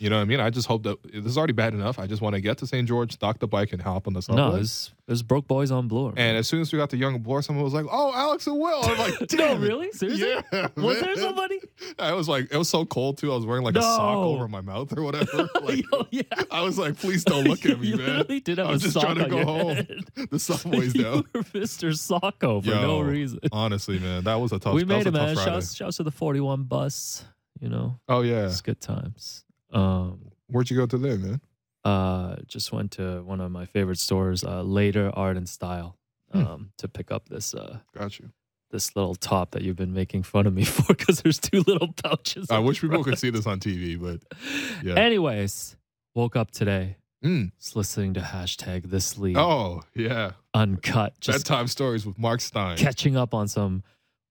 [0.00, 0.38] You know what I mean?
[0.38, 1.98] I just hope that this is already bad enough.
[1.98, 2.86] I just want to get to St.
[2.86, 4.42] George, dock the bike, and hop on the subway.
[4.42, 4.60] No, it
[5.08, 6.12] was broke boys on Bloor.
[6.16, 8.60] and as soon as we got to Yonge Bloor, someone was like, "Oh, Alex and
[8.60, 9.90] Will." I'm like, no, "Damn, it." really?
[9.90, 10.36] Seriously?
[10.52, 11.58] Yeah, Was there somebody?
[11.98, 13.32] I was like, it was so cold too.
[13.32, 15.48] I was wearing like a sock over my mouth or whatever.
[15.62, 16.22] Like, Yo, yeah.
[16.50, 18.24] I was like, please don't look at me, man.
[18.44, 19.74] did have I was a just trying to go home.
[19.76, 20.04] head.
[20.30, 21.24] The subway's you down.
[21.34, 21.90] were Mr.
[21.92, 23.40] Socko for Yo, no reason.
[23.50, 24.74] Honestly, man, that was a tough.
[24.74, 25.34] we made a it, man.
[25.34, 27.24] Shouts, shouts to the 41 bus.
[27.60, 29.44] You know, Oh yeah, it's good times.
[29.72, 31.40] Um, where'd you go today, man?
[31.84, 35.96] uh, just went to one of my favorite stores, uh, Later Art and Style,
[36.32, 36.38] Hmm.
[36.46, 38.30] um, to pick up this uh, Got you.
[38.70, 41.92] this little top that you've been making fun of me for because there's two little
[41.92, 42.50] pouches.
[42.50, 44.20] I wish people could see this on TV, but
[44.84, 44.94] yeah.
[44.94, 45.76] Anyways,
[46.14, 47.50] woke up today, Mm.
[47.58, 52.76] just listening to hashtag this league Oh yeah, uncut, just bedtime stories with Marc Stein.
[52.76, 53.82] catching up on some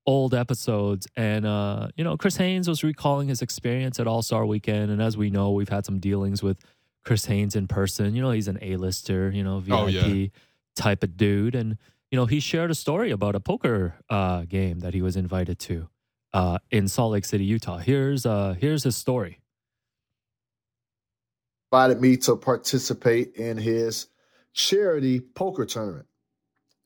[0.07, 1.07] old episodes.
[1.17, 4.91] And, uh, you know, Chris Haynes was recalling his experience at All Star Weekend.
[4.91, 6.57] And as we know, we've had some dealings with
[7.05, 8.15] Chris Haynes in person.
[8.15, 10.27] You know, he's an A-lister, you know, VIP Oh, yeah.
[10.75, 11.55] type of dude.
[11.55, 11.77] And,
[12.11, 15.59] you know, he shared a story about a poker uh, game that he was invited
[15.59, 15.89] to
[16.33, 17.77] uh, in Salt Lake City, Utah.
[17.77, 19.39] Here's, uh, here's his story.
[21.71, 24.07] invited me to participate in his
[24.53, 26.05] charity poker tournament.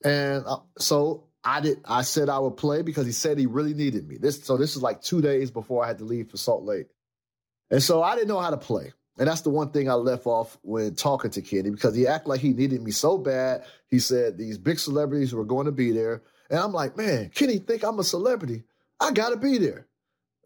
[0.04, 3.74] And uh, so I did I said I would play because he said he really
[3.74, 4.16] needed me.
[4.16, 6.88] This so this is like 2 days before I had to leave for Salt Lake.
[7.70, 8.92] And so I didn't know how to play.
[9.18, 12.28] And that's the one thing I left off when talking to Kenny because he acted
[12.28, 13.64] like he needed me so bad.
[13.88, 16.22] He said these big celebrities were going to be there.
[16.50, 18.62] And I'm like, man, Kenny think I'm a celebrity.
[19.00, 19.86] I gotta be there.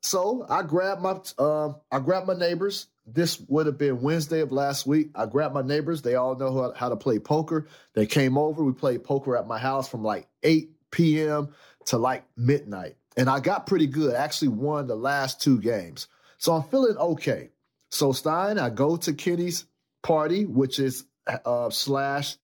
[0.02, 2.86] So I grabbed my um, I grabbed my neighbors.
[3.06, 5.10] This would have been Wednesday of last week.
[5.14, 6.02] I grabbed my neighbors.
[6.02, 7.66] They all know how, to play poker.
[7.94, 8.64] They came over.
[8.64, 11.50] We played poker at my house from like 8 p.m.
[11.86, 12.96] to like midnight.
[13.18, 14.14] And I got pretty good.
[14.14, 16.08] I actually won the last two games.
[16.38, 17.50] So I'm feeling okay.
[17.90, 19.66] So Stein, I go to Kenny's
[20.02, 22.36] party, which is uh, slash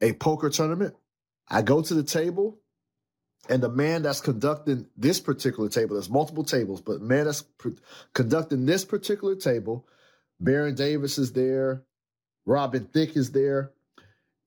[0.00, 0.94] a poker tournament.
[1.48, 2.60] I go to the table.
[3.48, 7.68] And the man that's conducting this particular table, there's multiple tables, but man that's pr-
[8.12, 9.86] conducting this particular table,
[10.40, 11.84] Baron Davis is there,
[12.44, 13.70] Robin Thicke is there,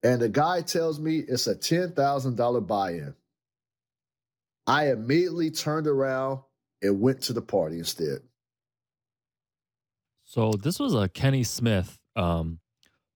[0.02, 3.14] and the guy tells me it's a $10,000 buy in.
[4.70, 6.40] I immediately turned around
[6.82, 8.20] and went to the party instead.
[10.24, 12.60] So this was a Kenny Smith um,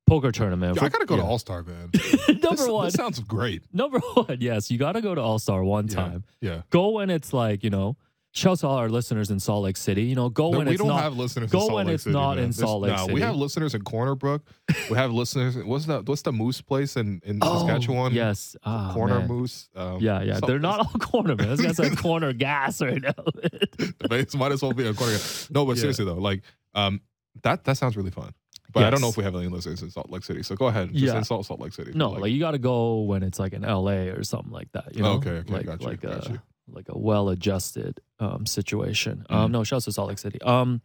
[0.07, 0.76] poker tournament.
[0.76, 1.90] Yo, I gotta go to All Star, man.
[2.28, 2.84] number this, one.
[2.86, 3.62] This sounds great.
[3.72, 5.94] number one, yes, you got to go to All Star one Yeah.
[5.94, 6.24] time.
[6.40, 6.62] Yeah.
[6.70, 7.96] Go when it's like you know.
[8.37, 10.03] Shouts to all our listeners in Salt Lake City.
[10.03, 11.03] You know, go No, when we it's don't not.
[11.05, 11.53] have listeners.
[11.53, 12.45] go in Salt when Lake it's City, not man.
[12.47, 13.14] in Salt Lake no, City.
[13.14, 14.43] We have listeners in Corner Brook.
[14.91, 15.57] we have listeners.
[15.57, 18.12] What's the what's the Moose place in in Oh, Saskatchewan?
[18.12, 19.28] Yes, Ah, Corner man.
[19.28, 19.68] Moose.
[19.76, 20.41] Um, Yeah, yeah.
[20.45, 21.49] They're not all corner, man.
[21.49, 23.14] This guy's like corner gas right now.
[24.09, 25.16] base might as well be a corner.
[25.51, 25.80] No, but Yeah.
[25.82, 26.43] seriously though, like
[26.74, 27.01] um,
[27.43, 28.32] that that sounds really fun.
[28.72, 30.43] But I don't know if we have any listeners in Salt Lake City.
[30.43, 30.91] So go ahead.
[30.93, 31.18] Just Yeah.
[31.18, 31.93] in Salt Salt Lake City.
[31.95, 34.72] no, Like- like, you got to go when it's like in LA or something like
[34.72, 34.97] that.
[34.97, 36.41] You know, Okay, okay, like got you, like got a you.
[36.75, 39.25] Like a well-adjusted um, situation.
[39.31, 39.35] Mhm.
[39.35, 40.41] Um, no, shouts to Salt Lake City.
[40.43, 40.81] Um,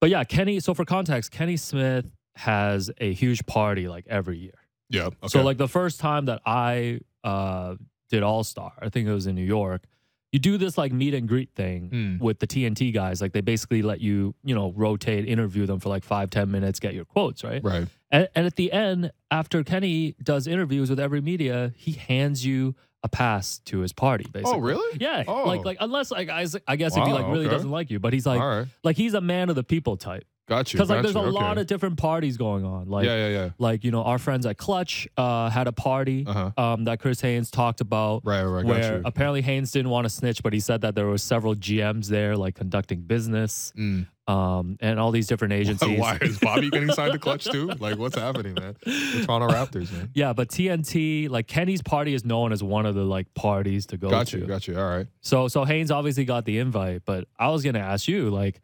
[0.00, 0.60] but yeah, Kenny.
[0.60, 2.06] So for context, Kenny Smith
[2.36, 4.54] has a huge party like every year.
[4.90, 5.06] yeah.
[5.06, 5.28] Okay.
[5.28, 7.74] So like the first time that I uh
[8.10, 8.72] did All Star.
[8.80, 9.84] I think it was in New York.
[10.32, 12.20] You do this like meet and greet thing Mm.
[12.20, 13.20] with the TNT guys.
[13.20, 16.80] Like they basically let you, you know, rotate, interview them for like five, ten minutes,
[16.80, 17.62] get your quotes, right?
[17.64, 17.88] Right.
[18.10, 22.74] And, and at the end, after Kenny does interviews with every media, he hands you
[23.02, 24.24] a pass to his party.
[24.28, 24.52] Oh, basically.
[24.54, 24.98] Oh, really?
[25.00, 25.44] Yeah, Oh.
[25.44, 27.54] like like unless like I, I guess if he like really okay.
[27.54, 28.66] doesn't like you, but he's like right.
[28.82, 30.78] like he's a man of the people type Got you.
[30.78, 31.26] because like there's a you.
[31.30, 32.88] lot of different parties going on.
[32.88, 33.48] Like yeah, yeah, yeah.
[33.58, 36.50] like you know our friends at Klutch uh, had a party Uh-huh.
[36.56, 38.22] um, that Chris Haynes talked about.
[38.24, 38.64] Right, right.
[38.64, 42.06] Where apparently Haynes didn't want to snitch, but he said that there were several GMs
[42.08, 44.06] there, like conducting business, Mm.
[44.26, 45.98] um, and all these different agencies.
[45.98, 47.66] Why is Bobby getting signed to Klutch too?
[47.78, 48.74] Like, what's happening, man?
[48.84, 50.10] The Toronto Raptors, man.
[50.14, 53.96] Yeah, but TNT, like Kenny's party is known as one of the like parties to
[53.96, 54.38] go Got to.
[54.38, 54.46] you.
[54.46, 54.78] Got you.
[54.78, 55.06] All right.
[55.20, 58.60] So so Haynes obviously got the invite, but I was gonna ask you like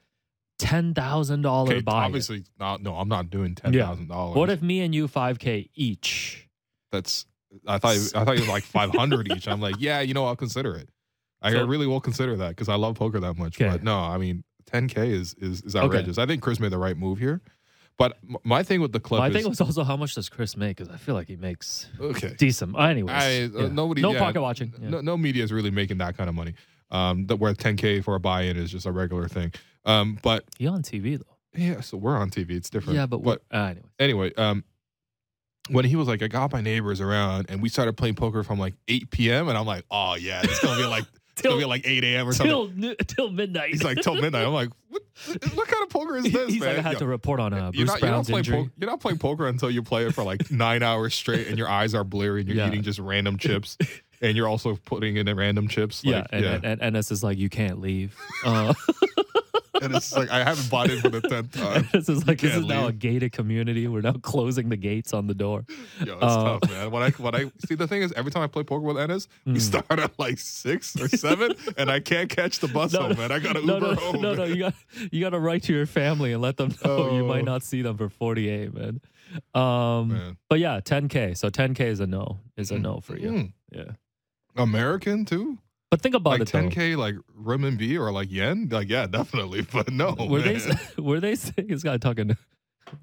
[0.59, 1.81] ten thousand dollar Okay.
[1.83, 2.05] buy.
[2.05, 2.97] Obviously, no, no.
[2.97, 4.37] I'm not doing ten thousand dollars.
[4.37, 6.49] What if me and you five k each?
[6.93, 7.27] that's?
[7.67, 7.97] I thought.
[8.15, 9.47] I thought you was like five hundred each.
[9.49, 10.89] I'm like, yeah, you know, I'll consider it.
[11.43, 13.61] I So- really will consider that because I love poker that much.
[13.61, 13.71] Okay.
[13.71, 15.85] But no, I mean, 10k is is is Okay.
[15.85, 16.19] outrageous.
[16.19, 17.43] I think Chris made the right move here.
[17.97, 20.17] But my thing with the clip Well, I is think it was also how much
[20.17, 20.79] does Chris make?
[20.79, 22.35] Because I feel like he makes okay.
[22.37, 22.77] decent.
[22.77, 23.67] Anyways, I, yeah.
[23.67, 24.73] uh, nobody, no yeah, pocket watching.
[24.81, 24.89] Yeah.
[24.91, 26.55] No, no media is really making that kind of money.
[26.91, 29.53] Um, that where 10k for a buy-in is just a regular thing.
[29.85, 31.37] Um, but He on TV though.
[31.61, 32.51] yeah, so we're on TV.
[32.53, 32.97] It's different.
[32.99, 33.43] Yeah, but, but?
[33.51, 34.65] Uh, anyways, anyway, um,
[35.71, 38.59] when he was like, I got my neighbors around and we started playing poker from
[38.59, 39.49] like 8 p.m.
[39.49, 42.29] and I'm like, oh yeah, it's gonna be like it's gonna be like 8 a.m.
[42.29, 42.51] or something.
[42.79, 43.71] till n- till midnight.
[43.71, 44.47] He's like till midnight.
[44.47, 45.03] I'm like, what,
[45.55, 46.77] what kind of poker is this, He's man?
[46.77, 48.57] like, I had Yo, to report on uh, you're Bruce not, you're, not Brown's injury.
[48.65, 51.57] po- you're not playing poker until you play it for like nine hours straight and
[51.59, 52.69] your eyes are blurry and you're Yeah.
[52.69, 53.79] eating just random chips
[54.21, 56.03] and you're also putting in random chips.
[56.05, 56.53] yeah, and, yeah.
[56.57, 58.15] And, and Ennis is like, you can't leave.
[58.45, 58.75] Uh,
[59.85, 61.89] and it's like I haven't bought in for the tenth time.
[61.93, 63.87] this is like this is can't now a gated community.
[63.87, 65.65] We're now closing the gates on the door.
[66.05, 66.91] Yo, it's Uh, tough, man.
[66.91, 69.29] When I when I see the thing is, every time I play poker with Ennis,
[69.47, 69.61] we Mm.
[69.61, 73.31] start at like six or seven, and I can't catch the bus No, home, man.
[73.33, 74.21] I gotta No, Uber no, home.
[74.23, 74.45] no, no.
[74.45, 74.75] You got
[75.13, 77.27] you got to write to your family and let them know you Oh.
[77.27, 79.01] might not see them for 48, man.
[79.55, 80.37] Um, Man.
[80.49, 81.37] but yeah, 10k.
[81.37, 82.39] So 10k is a no.
[82.57, 83.31] Is a no for you.
[83.31, 83.53] Mm.
[83.73, 83.85] Yeah.
[84.57, 85.59] American too,
[85.95, 88.69] But think about like it ten k, like renminbi or like yen.
[88.69, 89.63] Like yeah, definitely.
[89.63, 90.79] But no, were they man.
[90.99, 92.37] were they saying this guy talking?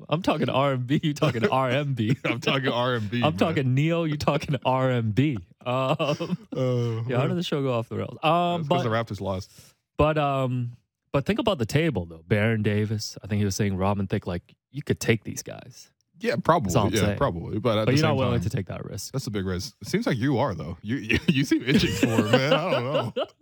[0.10, 1.02] I'm talking RMB.
[1.02, 2.18] You talking RMB?
[2.26, 3.24] I'm talking RMB.
[3.24, 4.04] I'm talking Neo.
[4.04, 5.38] You talking RMB?
[5.66, 8.18] Um, Uh, yeah, how did the show go off the rails?
[8.24, 9.50] Um, because the Raptors lost.
[9.98, 10.74] But um,
[11.14, 12.24] but think about the table though.
[12.28, 13.18] Baron Davis.
[13.24, 14.28] I think he was saying Robin Thicke.
[14.28, 15.92] Like you could take these guys,
[16.22, 16.72] Yeah, probably.
[16.74, 17.18] Yeah, saying.
[17.18, 17.60] probably.
[17.60, 19.12] But but you're not willing time, to take that risk.
[19.12, 19.76] That's a big risk.
[19.82, 20.78] It seems like you are though.
[20.82, 22.54] You you, you seem itching for it, man.
[22.54, 22.84] I don't
[23.18, 23.26] know.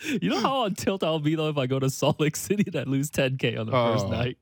[0.00, 2.62] You know how on tilt I'll be though if I go to Salt Lake City
[2.68, 4.10] and I lose 10k on the first Oh.
[4.10, 4.38] night.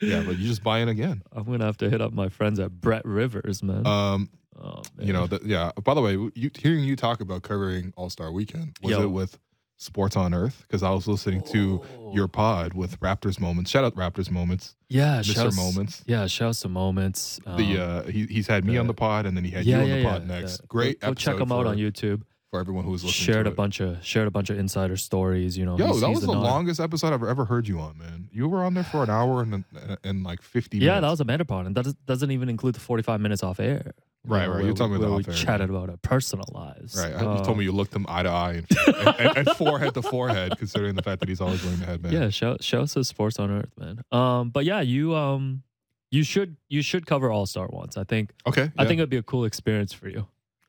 [0.00, 1.22] Yeah, but you just buy in again.
[1.32, 3.84] I'm gonna have to hit up my friends at Bet Rivers, man.
[3.84, 5.06] Um, oh, man.
[5.06, 5.72] you know, the, yeah.
[5.82, 9.02] By the way, you, hearing you talk about covering All Star Weekend was Yo.
[9.02, 9.36] it with
[9.78, 10.64] Sports on Earth?
[10.66, 12.12] Because I was listening to Oh.
[12.14, 13.70] your pod with Raptors Moments.
[13.70, 15.34] Shout out Raptors Moments, yeah, Mr.
[15.34, 16.02] shouts- Moments.
[16.06, 17.38] Yeah, shout out to moments.
[17.44, 19.64] the Um, uh, he, he's had me the- on the pod, and then he had
[19.66, 20.66] yeah, you on yeah, the pod yeah, next.
[20.68, 22.22] Great Go, go check them out on YouTube.
[22.50, 23.34] for everyone who was listening.
[23.34, 23.56] Shared a it.
[23.56, 25.58] bunch of shared a bunch of insider stories.
[25.58, 27.98] You know, Yo, He's- that he's was the longest episode I've ever heard you on,
[27.98, 28.28] man.
[28.32, 29.64] You were on there for an hour and
[30.04, 30.78] and like fifty.
[30.78, 31.02] Yeah, minutes.
[31.02, 33.92] that was a Metapod, and that doesn't even include the 45 minutes off air.
[34.26, 34.64] Right, know, right.
[34.64, 36.96] You're talking we- that where we chatted about our personal lives.
[36.96, 37.12] Right.
[37.12, 39.94] Uh, you told me you looked him eye to eye and, and, and, and forehead
[39.94, 42.14] to forehead, considering the fact that he's always wearing the headband.
[42.14, 44.00] Yeah, show show us his sports on earth, man.
[44.12, 45.62] Um, but yeah, you um,
[46.10, 47.96] you should you should cover All Star once.
[47.96, 48.70] I think Okay.
[48.78, 50.26] I think it'd be a cool experience for you.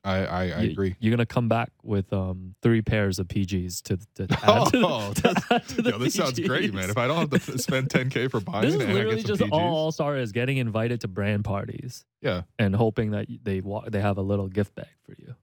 [0.08, 0.96] I I, I You- agree.
[1.00, 5.12] You're gonna come back with um three pairs of PGs to to add to, Oh,
[5.12, 6.90] the, to add to the Yo, this sounds great, man.
[6.90, 9.74] If I don't have to spend 10k for buying this is literally just PGs, all
[9.76, 12.42] All Star is getting invited to brand parties yeah.
[12.58, 15.34] and hoping that they wa- they have a little gift bag for you.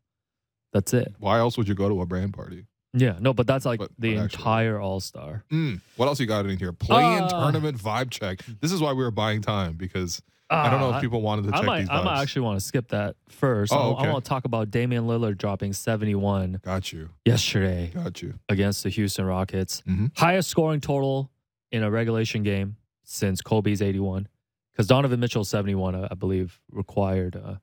[0.73, 1.13] That's it.
[1.19, 2.65] Why else would you go to a brand party?
[2.97, 5.43] Yeah, no, but that's like But- the but entire All Star.
[5.51, 6.71] Mm, what else you got in here?
[6.73, 8.39] Play-in Uh, tournament vibe check.
[8.61, 11.55] This is why we were buying time because I don't know if people wanted to
[11.55, 12.21] I check might, these I might vibes.
[12.21, 13.73] actually want to skip that first.
[13.73, 14.11] Oh, I, okay.
[14.11, 17.09] want to talk about Damian Lillard dropping 71 Got you.
[17.25, 18.35] yesterday Got you.
[18.49, 19.81] against the Houston Rockets.
[19.87, 20.11] Mhm.
[20.17, 21.31] Highest scoring total
[21.71, 24.27] in a regulation game since Kobe's 81.
[24.71, 27.55] Because Donovan Mitchell's 71, uh, I believe, required uh,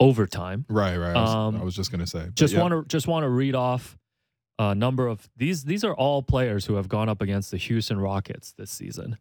[0.00, 0.64] overtime.
[0.68, 1.16] Right, right.
[1.16, 2.24] I was, Um, I was just gonna say.
[2.26, 2.60] But Just yeah.
[2.60, 3.96] want to just want to read off
[4.58, 5.64] a number of these.
[5.64, 9.16] These are all players who have gone up against the Houston Rockets this season.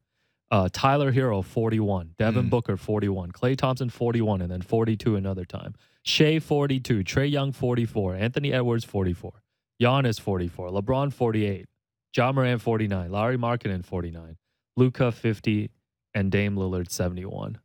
[0.52, 2.14] Uh, Tyler Herro, 41.
[2.18, 2.50] Devin Mm.
[2.50, 3.32] Booker, 41.
[3.32, 5.74] Klay Thompson, 41, and then 42 another time.
[6.04, 7.04] Shai, 42.
[7.06, 8.16] Trae Young, 44.
[8.16, 9.42] Anthony Edwards, 44.
[9.82, 10.70] Giannis, 44.
[10.70, 11.68] LeBron, 48.
[12.18, 13.10] Ja Morant, 49.
[13.10, 14.38] Lauri Markkanen, 49.
[14.76, 15.70] Luka, 50.
[16.14, 17.58] And Dame Lillard, 71.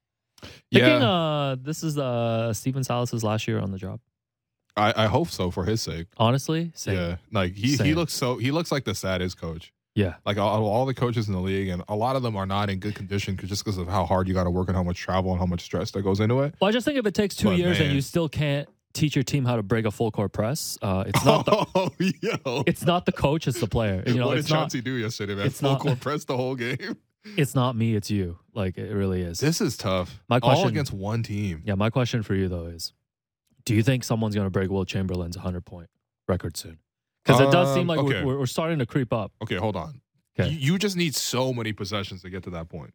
[0.71, 0.81] Yeah.
[0.85, 3.99] Thinking uh, this is uh, Stephen Silas's last year on the job.
[4.77, 6.07] I, I hope so for his sake.
[6.19, 6.95] Honestly, same.
[6.97, 9.73] Yeah, like he he looks so he looks like the saddest coach.
[9.97, 10.15] Yeah.
[10.25, 12.71] Like all, all the coaches in the league, and a lot of them are not
[12.71, 14.83] in good condition 'cause- just because of how hard you got to work and how
[14.85, 16.55] much travel and how much stress that goes into it.
[16.61, 19.17] Well, I just think if it takes two But, years and you still can't teach
[19.17, 22.63] your team how to break a full court press, uh, it's not the oh, yo.
[22.67, 24.03] it's not the coach, it's the player.
[24.07, 25.47] You know, what it's did not Chauncey do yesterday, man?
[25.47, 26.97] it's Full not- court press the whole game.
[27.37, 28.39] it's not me, it's you.
[28.55, 29.41] Like it really is.
[29.41, 30.23] This is tough.
[30.29, 31.63] My all question- against one team.
[31.65, 32.93] yeah, my question for you though is,
[33.65, 35.89] do you think someone's going to break Wilt Chamberlain's 100 point
[36.29, 36.79] record soon?
[37.27, 38.25] Because it does seem Um, like okay.
[38.25, 39.33] we're, we're starting to creep up.
[39.43, 40.01] Okay, hold on.
[40.39, 40.51] Okay.
[40.51, 42.93] You, you just need so many possessions to get to that point.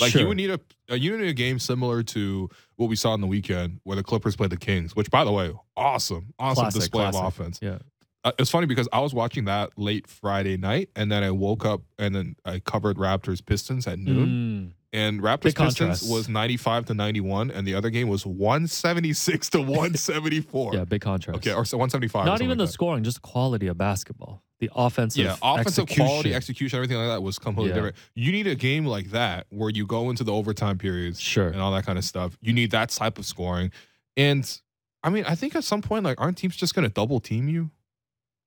[0.00, 0.22] Like Sure.
[0.22, 3.20] you would need a, a you need a game similar to what we saw in
[3.20, 6.80] the weekend where the Clippers played the Kings, which by the way, awesome, awesome Classic,
[6.80, 7.20] display classic.
[7.20, 7.58] of offense.
[7.60, 7.78] Yeah.
[8.24, 11.64] Uh, it's funny because I was watching that late Friday night, and then I woke
[11.64, 14.72] up and then I covered Raptors Pistons at noon, Mm.
[14.92, 18.66] And Raptors Pistons was ninety five to ninety one, and the other game was one
[18.66, 20.74] seventy six to one seventy four.
[20.74, 21.38] Yeah, big contrast.
[21.38, 22.24] Okay, or so one seventy five.
[22.26, 24.42] Not even the scoring, just quality of basketball.
[24.60, 26.04] The offensive, yeah, offensive execution.
[26.06, 27.74] quality, execution, everything like that was completely Yeah.
[27.76, 27.96] different.
[28.16, 31.46] You need a game like that where you go into the overtime periods Sure.
[31.48, 32.36] and all that kind of stuff.
[32.40, 33.70] You need that type of scoring.
[34.16, 34.60] And
[35.04, 37.48] I mean, I think at some point, like, aren't teams just going to double team
[37.48, 37.70] you?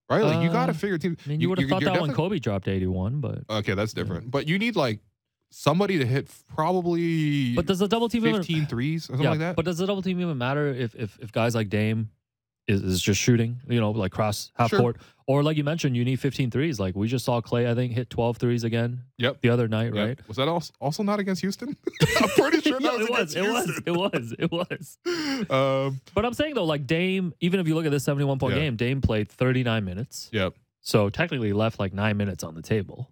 [0.09, 0.21] Right?
[0.21, 1.17] Like, you got to Uh, figure teams.
[1.25, 4.29] I mean, you, would have thought that when Kobe dropped 81, but Okay, that's different.
[4.29, 4.99] But you need, like,
[5.51, 9.29] somebody to hit probably but does the double team 15 even threes or something yeah,
[9.31, 9.55] like that.
[9.55, 12.09] But does the double team even matter if if, if guys like Dame
[12.67, 14.79] is, is just shooting, you know, like cross half Sure.
[14.79, 14.97] court,
[15.27, 16.79] or like you mentioned, you need 15 threes.
[16.79, 19.41] Like we just saw Klay, I think, hit 12 threes again Yep.
[19.41, 20.03] the other night, Yeah.
[20.05, 20.19] right?
[20.27, 21.75] Was that also, also not against Houston?
[22.21, 25.49] I'm pretty sure that Yeah, was it was, it was, it was, it was.
[25.49, 28.55] um, But I'm saying though, like Dame, even if you look at this 71 point
[28.55, 28.61] Yeah.
[28.61, 30.53] game, Dame played 39 minutes, yep.
[30.81, 33.09] so technically left like nine minutes on the table.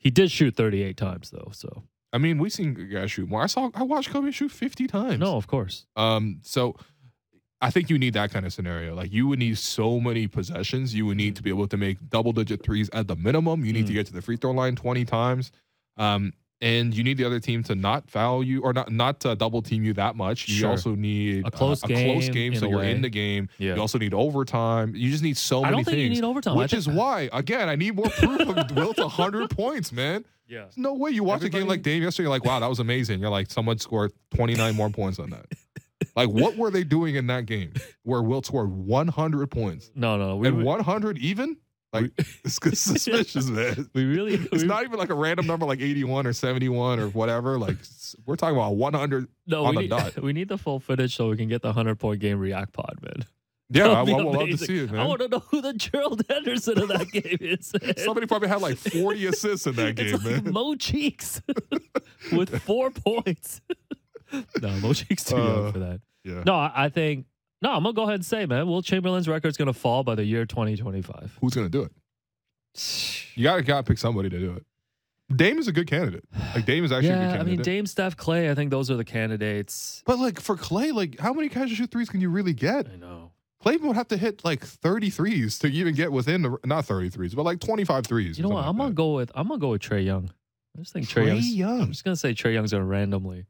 [0.00, 3.42] He did shoot 38 times though, so I mean, we've seen guys shoot more.
[3.42, 5.20] I saw, I watched Kobe shoot 50 times.
[5.20, 5.86] no, of course.
[5.94, 6.74] Um, so
[7.60, 8.96] I think you need that kind of scenario.
[8.96, 10.92] Like you would need so many possessions.
[10.94, 13.64] You would need to be able to make double digit threes at the minimum.
[13.64, 13.96] You need to Mm.
[13.96, 15.52] get to the free throw line 20 times.
[15.98, 16.32] Um,
[16.62, 19.62] and you need the other team to not foul you or not not to double
[19.62, 20.48] team you that much.
[20.48, 20.70] You Sure.
[20.70, 22.90] also need A close uh, a close game, game so you're way.
[22.92, 23.48] in the game.
[23.58, 23.74] Yeah.
[23.76, 24.94] You also need overtime.
[24.94, 26.16] You just need so I many don't think things.
[26.16, 26.56] you need overtime.
[26.56, 30.24] Which is why, again, I need more proof of Wilt 100 points, man.
[30.48, 30.62] Yeah.
[30.62, 32.80] There's no way you watch a game like Dame yesterday, you're like, wow, that was
[32.80, 33.20] amazing.
[33.20, 35.46] You're like, someone scored 29 more points than that.
[36.16, 40.36] Like, what were they doing in that game where Wilt scored 100 points No, no,
[40.36, 41.56] we, and we- 100 even?
[41.92, 42.12] Like,
[42.44, 43.90] it's suspicious, man.
[43.94, 47.08] we really It's we- not even like a random number like 81 or 71 or
[47.08, 47.58] whatever.
[47.58, 47.76] Like,
[48.26, 49.26] we're talking about 100.
[49.46, 50.18] no, on we the need, dot.
[50.22, 52.98] we need the full footage so we can get the hundred point game react pod,
[53.02, 53.24] man.
[53.72, 56.22] Yeah, I, I That'd love to see it, I want to know who the Gerald
[56.28, 57.72] Henderson of that game is.
[58.04, 60.52] Somebody probably had like 40 assists in that game, like man.
[60.52, 61.40] Mo Cheeks
[62.32, 63.60] with four points.
[64.60, 66.00] no, Mo Cheeks too Uh, young for that.
[66.24, 66.42] Yeah.
[66.44, 67.26] No, I, I think
[67.62, 67.72] no.
[67.72, 70.44] I'm gonna go ahead and say, man, Wilt Chamberlain's record's gonna fall by the year
[70.46, 71.38] 2025.
[71.40, 71.92] Who's going to do it?
[73.36, 74.64] You got to got to pick somebody to do it.
[75.34, 76.24] Dame is a good candidate.
[76.54, 78.50] Like, Dame is actually a good yeah, I mean Dame, Steph, Klay.
[78.50, 80.02] I think those are the candidates.
[80.04, 82.88] But like for Klay, like how many casual shoot threes can you really get?
[82.92, 83.30] I know.
[83.64, 87.10] Klay would have to hit like 30 threes to even get within the not 30
[87.10, 88.38] threes, but like 25 threes.
[88.38, 88.64] You know what?
[88.64, 90.30] I'm gonna go with I'm gonna go with Trae Young.
[90.76, 91.82] I just think Trae Trae Young.
[91.82, 93.46] I'm just gonna say Trae Young's gonna randomly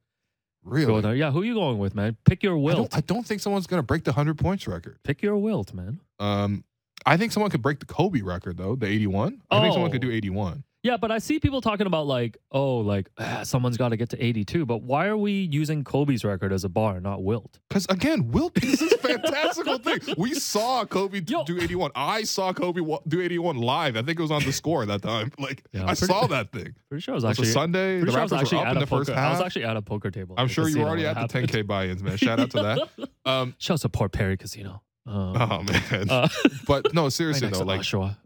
[0.63, 1.01] Really?
[1.01, 1.15] there.
[1.15, 2.17] Yeah, who you going with, man?
[2.25, 2.77] Pick your I wilt.
[2.91, 4.99] don't, I don't think someone's gonna break the 100 points record.
[5.05, 6.01] Pick your wilt, man.
[6.19, 6.65] Um,
[7.07, 9.41] I think someone could break the Kobe record though, the 81.
[9.51, 10.09] I think someone could Oh.
[10.09, 10.65] do 81.
[10.83, 14.09] Yeah, but I see people talking about like, oh, like ah, someone's got to get
[14.11, 14.65] to 82.
[14.65, 17.59] But why are we using Kobe's record as a bar, not Wilt?
[17.69, 19.99] Because again, Wilt is this fantastical thing.
[20.17, 21.45] We saw Kobe Yo.
[21.45, 21.91] do 81.
[21.95, 23.95] I saw Kobe wa- do 81 live.
[23.97, 25.31] I think it was on the score that time.
[25.39, 26.75] Like Yeah, I pretty- saw that thing.
[26.89, 28.01] Pretty sure I was It was actually a Sunday.
[28.01, 29.21] The pretty sure I was Raptors actually were up at in a the first poker.
[29.21, 30.35] I was actually at a poker table.
[30.39, 31.49] I'm sure you were already at the happened.
[31.53, 32.17] 10K buy-ins, man.
[32.17, 32.63] Shout out to
[32.97, 33.09] that.
[33.27, 34.83] Um, Shout out to Port Perry Casino.
[35.07, 36.11] Um, oh man.
[36.11, 36.29] uh,
[36.67, 37.85] but no, seriously though, like.
[37.93, 38.17] Um,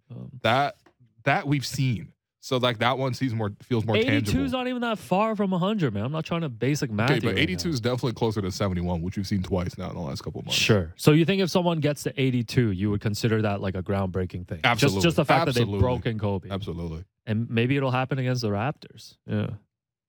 [0.43, 0.77] that
[1.25, 2.13] that we've seen.
[2.45, 4.45] So like that one seems more feels more 82 tangible.
[4.45, 6.05] is not even that far from 100, man.
[6.05, 7.11] I'm not trying to basic math.
[7.13, 7.73] okay, but 82 now.
[7.73, 10.45] is definitely closer to 71, which we've seen twice now in the last couple of
[10.45, 10.59] months.
[10.61, 10.93] Sure.
[10.97, 14.47] So you think if someone gets to 82, you would consider that like a groundbreaking
[14.47, 14.61] thing?
[14.63, 14.97] Absolutely.
[14.99, 16.51] Just, just the fact that they've broken Kobe.
[16.51, 17.05] Absolutely.
[17.25, 19.17] And maybe it'll happen against the Raptors.
[19.27, 19.47] Yeah.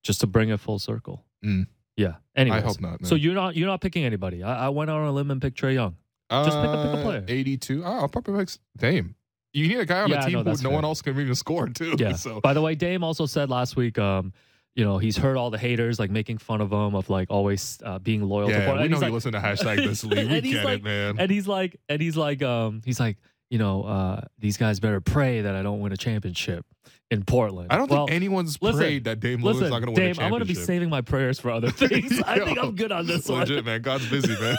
[0.03, 1.23] Just to bring it full circle.
[1.41, 1.67] Mm.
[1.95, 2.15] Yeah.
[2.35, 2.63] Anyways.
[2.63, 2.99] I hope not.
[2.99, 3.05] Man.
[3.05, 4.43] So you're not you're not picking anybody.
[4.43, 5.95] I, I went out on a limb and picked Trae Young.
[6.29, 7.23] just pick a- pick a Uh, player.
[7.29, 7.81] 82.
[7.85, 9.15] Oh, I'll probably pick Dame.
[9.55, 10.71] You need a guy on Yeah, a team know, who no fair.
[10.71, 11.95] one else can even score too.
[11.97, 12.13] Yeah.
[12.17, 14.33] So By the way, Dame also said last week, um,
[14.75, 17.79] you know, he's heard all the haters like making fun of him of like always
[17.85, 18.79] uh, being loyal to yeah, Portland.
[18.79, 20.29] we And know you like- listen to hashtag this league.
[20.29, 21.15] We get like- it, man.
[21.19, 23.17] and he's like, and he's like, um, he's like,
[23.49, 26.65] you know, uh, these guys better pray that I don't win a championship
[27.11, 27.67] in Portland.
[27.71, 30.09] I don't well, think anyone's listen, prayed that Dame Lillard's Listen, not going to win
[30.09, 30.17] a championship.
[30.17, 32.21] Dame, I'm going to be saving my prayers for other things.
[32.25, 33.47] I think I'm good on this one.
[33.63, 33.81] Man.
[33.81, 34.57] God's busy, man.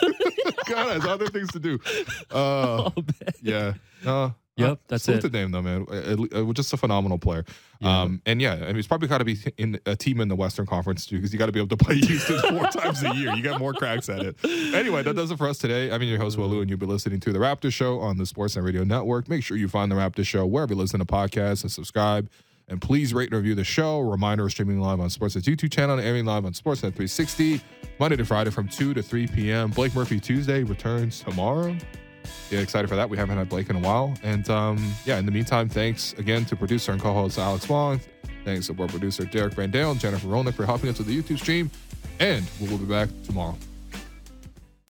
[0.66, 1.78] God has other things to do.
[2.30, 3.32] Uh, Oh, man.
[3.42, 3.72] yeah.
[4.10, 5.32] Uh, Yep, that's salute it.
[5.32, 5.86] the name though, man.
[5.90, 7.44] Uh, uh, just a phenomenal player.
[7.80, 8.02] Yeah.
[8.02, 10.36] Um, and yeah, I mean, it's probably got to be in a team in the
[10.36, 13.14] Western Conference too, because you got to be able to play Houston four times a
[13.14, 13.34] year.
[13.34, 14.36] You got more cracks at it.
[14.74, 15.90] Anyway, that does it for us today.
[15.90, 18.24] I'm your host, Will Lou, and you'll be listening to the Raptor Show on the
[18.24, 19.28] Sportsnet Radio Network.
[19.28, 22.30] Make sure you find the Raptor Show wherever you listen to podcasts and subscribe.
[22.68, 24.00] And please rate and review the show.
[24.00, 27.60] Reminder, we're streaming live on Sportsnet's YouTube channel and airing live on Sportsnet 360,
[28.00, 29.70] Monday to Friday from 2 to 3 p.m.
[29.70, 31.76] Blake Murphy Tuesday returns tomorrow.
[32.50, 33.08] Yeah, excited for that.
[33.08, 34.14] We haven't had Blake in a while.
[34.22, 38.00] And um, yeah, in the meantime, thanks again to producer and co-host Alex Wong.
[38.44, 41.20] Thanks to board producer Derek Van Dale and Jennifer Rolnick for helping us with the
[41.20, 41.70] YouTube stream.
[42.20, 43.56] And we will be back tomorrow.